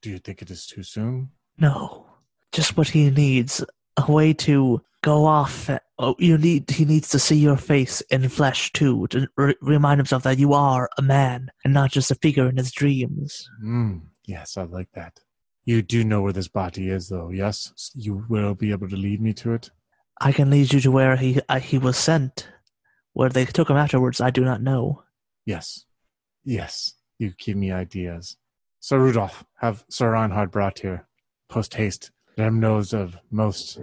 Do 0.00 0.08
you 0.08 0.18
think 0.18 0.40
it 0.40 0.50
is 0.50 0.66
too 0.66 0.82
soon? 0.82 1.28
no. 1.58 2.06
Just 2.52 2.74
what 2.78 2.88
he 2.88 3.10
needs 3.10 3.62
a 3.98 4.10
way 4.10 4.32
to 4.32 4.80
go 5.02 5.26
off. 5.26 5.68
Oh, 5.98 6.14
you 6.18 6.38
need. 6.38 6.70
He 6.70 6.86
needs 6.86 7.10
to 7.10 7.18
see 7.18 7.36
your 7.36 7.58
face 7.58 8.00
in 8.08 8.26
flesh 8.30 8.72
too, 8.72 9.06
to 9.08 9.28
re- 9.36 9.54
remind 9.60 9.98
himself 9.98 10.22
that 10.22 10.38
you 10.38 10.54
are 10.54 10.88
a 10.96 11.02
man 11.02 11.50
and 11.64 11.74
not 11.74 11.90
just 11.90 12.10
a 12.10 12.14
figure 12.14 12.48
in 12.48 12.56
his 12.56 12.72
dreams. 12.72 13.46
Mm, 13.62 14.06
yes, 14.24 14.56
I 14.56 14.62
like 14.62 14.88
that. 14.94 15.20
You 15.66 15.82
do 15.82 16.02
know 16.02 16.22
where 16.22 16.32
this 16.32 16.48
body 16.48 16.88
is, 16.88 17.10
though, 17.10 17.28
yes? 17.28 17.92
You 17.94 18.24
will 18.30 18.54
be 18.54 18.70
able 18.70 18.88
to 18.88 18.96
lead 18.96 19.20
me 19.20 19.34
to 19.34 19.52
it? 19.52 19.70
I 20.18 20.32
can 20.32 20.48
lead 20.48 20.72
you 20.72 20.80
to 20.80 20.90
where 20.90 21.16
he 21.16 21.42
uh, 21.50 21.58
he 21.58 21.76
was 21.76 21.98
sent. 21.98 22.48
Where 23.12 23.28
they 23.28 23.44
took 23.44 23.68
him 23.68 23.76
afterwards, 23.76 24.22
I 24.22 24.30
do 24.30 24.44
not 24.44 24.62
know. 24.62 25.02
Yes. 25.46 25.86
Yes. 26.44 26.94
You 27.18 27.32
give 27.38 27.56
me 27.56 27.72
ideas. 27.72 28.36
Sir 28.80 28.98
Rudolph, 28.98 29.44
have 29.60 29.84
Sir 29.88 30.10
Reinhard 30.10 30.50
brought 30.50 30.80
here. 30.80 31.06
Post 31.48 31.74
haste. 31.74 32.10
Let 32.36 32.48
him 32.48 32.60
knows 32.60 32.92
of 32.92 33.16
most 33.30 33.78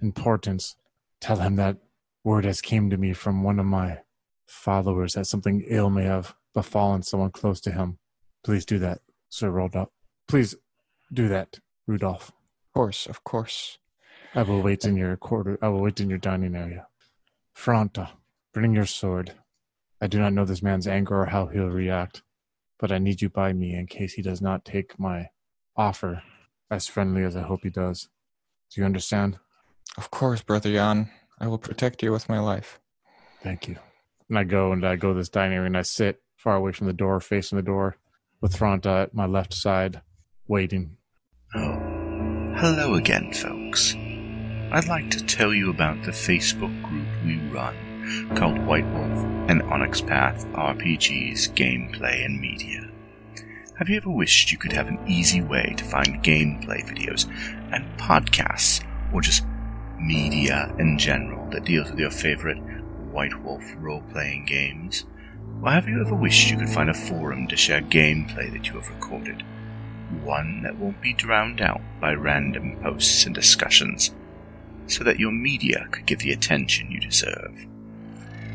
importance. 0.00 0.76
Tell 1.20 1.38
him 1.38 1.56
that 1.56 1.78
word 2.22 2.44
has 2.44 2.60
came 2.60 2.90
to 2.90 2.96
me 2.96 3.12
from 3.12 3.42
one 3.42 3.58
of 3.58 3.66
my 3.66 3.98
followers 4.46 5.14
that 5.14 5.26
something 5.26 5.64
ill 5.66 5.90
may 5.90 6.04
have 6.04 6.34
befallen 6.54 7.02
someone 7.02 7.30
close 7.30 7.60
to 7.62 7.72
him. 7.72 7.98
Please 8.44 8.64
do 8.64 8.78
that, 8.78 9.00
Sir 9.28 9.50
Rudolph. 9.50 9.88
Please 10.28 10.54
do 11.12 11.28
that, 11.28 11.58
Rudolph. 11.86 12.28
Of 12.28 12.72
course, 12.74 13.06
of 13.06 13.24
course. 13.24 13.78
I 14.34 14.42
will 14.42 14.62
wait 14.62 14.84
in 14.84 14.96
your 14.96 15.16
quarter. 15.16 15.58
I 15.60 15.68
will 15.68 15.80
wait 15.80 16.00
in 16.00 16.08
your 16.08 16.18
dining 16.18 16.54
area. 16.54 16.86
Franta, 17.56 18.10
bring 18.52 18.74
your 18.74 18.86
sword. 18.86 19.34
I 20.00 20.06
do 20.06 20.18
not 20.18 20.32
know 20.32 20.44
this 20.44 20.62
man's 20.62 20.86
anger 20.86 21.22
or 21.22 21.26
how 21.26 21.46
he'll 21.46 21.66
react, 21.66 22.22
but 22.78 22.92
I 22.92 22.98
need 22.98 23.20
you 23.20 23.28
by 23.28 23.52
me 23.52 23.74
in 23.74 23.86
case 23.86 24.14
he 24.14 24.22
does 24.22 24.40
not 24.40 24.64
take 24.64 24.98
my 24.98 25.30
offer 25.76 26.22
as 26.70 26.86
friendly 26.86 27.24
as 27.24 27.36
I 27.36 27.42
hope 27.42 27.60
he 27.62 27.70
does. 27.70 28.08
Do 28.70 28.80
you 28.80 28.84
understand? 28.84 29.38
Of 29.96 30.10
course, 30.10 30.42
brother 30.42 30.70
Jan. 30.70 31.10
I 31.40 31.48
will 31.48 31.58
protect 31.58 32.02
you 32.02 32.12
with 32.12 32.28
my 32.28 32.38
life. 32.38 32.78
Thank 33.42 33.68
you. 33.68 33.76
And 34.28 34.38
I 34.38 34.44
go 34.44 34.72
and 34.72 34.86
I 34.86 34.96
go 34.96 35.12
to 35.12 35.18
this 35.18 35.28
dining 35.28 35.56
area 35.56 35.66
and 35.66 35.76
I 35.76 35.82
sit 35.82 36.20
far 36.36 36.56
away 36.56 36.72
from 36.72 36.86
the 36.86 36.92
door, 36.92 37.20
facing 37.20 37.56
the 37.56 37.62
door, 37.62 37.96
with 38.40 38.56
Franta 38.56 39.04
at 39.04 39.14
my 39.14 39.26
left 39.26 39.54
side, 39.54 40.02
waiting. 40.46 40.96
Oh, 41.54 41.78
hello 42.56 42.94
again, 42.94 43.32
folks. 43.32 43.94
I'd 44.70 44.86
like 44.88 45.10
to 45.10 45.24
tell 45.24 45.54
you 45.54 45.70
about 45.70 46.04
the 46.04 46.12
Facebook 46.12 46.82
group 46.82 47.06
we 47.24 47.38
run 47.50 47.87
called 48.34 48.58
White 48.66 48.86
Wolf 48.92 49.24
and 49.48 49.62
Onyx 49.62 50.00
Path 50.00 50.46
RPGs 50.52 51.52
Gameplay 51.54 52.24
and 52.24 52.40
Media. 52.40 52.88
Have 53.78 53.88
you 53.88 53.96
ever 53.96 54.10
wished 54.10 54.50
you 54.50 54.58
could 54.58 54.72
have 54.72 54.88
an 54.88 54.98
easy 55.06 55.40
way 55.40 55.74
to 55.76 55.84
find 55.84 56.22
gameplay 56.22 56.84
videos 56.84 57.26
and 57.72 57.84
podcasts, 57.98 58.84
or 59.12 59.20
just 59.20 59.44
media 59.98 60.74
in 60.78 60.98
general 60.98 61.48
that 61.50 61.64
deals 61.64 61.90
with 61.90 62.00
your 62.00 62.10
favorite 62.10 62.58
White 63.12 63.42
Wolf 63.42 63.64
role 63.78 64.02
playing 64.12 64.46
games? 64.46 65.06
Or 65.62 65.70
have 65.70 65.88
you 65.88 66.00
ever 66.00 66.14
wished 66.14 66.50
you 66.50 66.58
could 66.58 66.68
find 66.68 66.90
a 66.90 66.94
forum 66.94 67.46
to 67.48 67.56
share 67.56 67.80
gameplay 67.80 68.52
that 68.52 68.66
you 68.66 68.74
have 68.74 68.88
recorded? 68.90 69.44
one 70.22 70.62
that 70.62 70.76
won't 70.76 71.00
be 71.00 71.12
drowned 71.12 71.60
out 71.60 71.80
by 72.00 72.12
random 72.12 72.78
posts 72.82 73.26
and 73.26 73.34
discussions, 73.34 74.14
so 74.86 75.04
that 75.04 75.18
your 75.18 75.32
media 75.32 75.86
could 75.90 76.06
get 76.06 76.18
the 76.20 76.32
attention 76.32 76.90
you 76.90 77.00
deserve. 77.00 77.66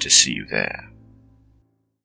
to 0.00 0.10
see 0.10 0.32
you 0.32 0.44
there. 0.46 0.93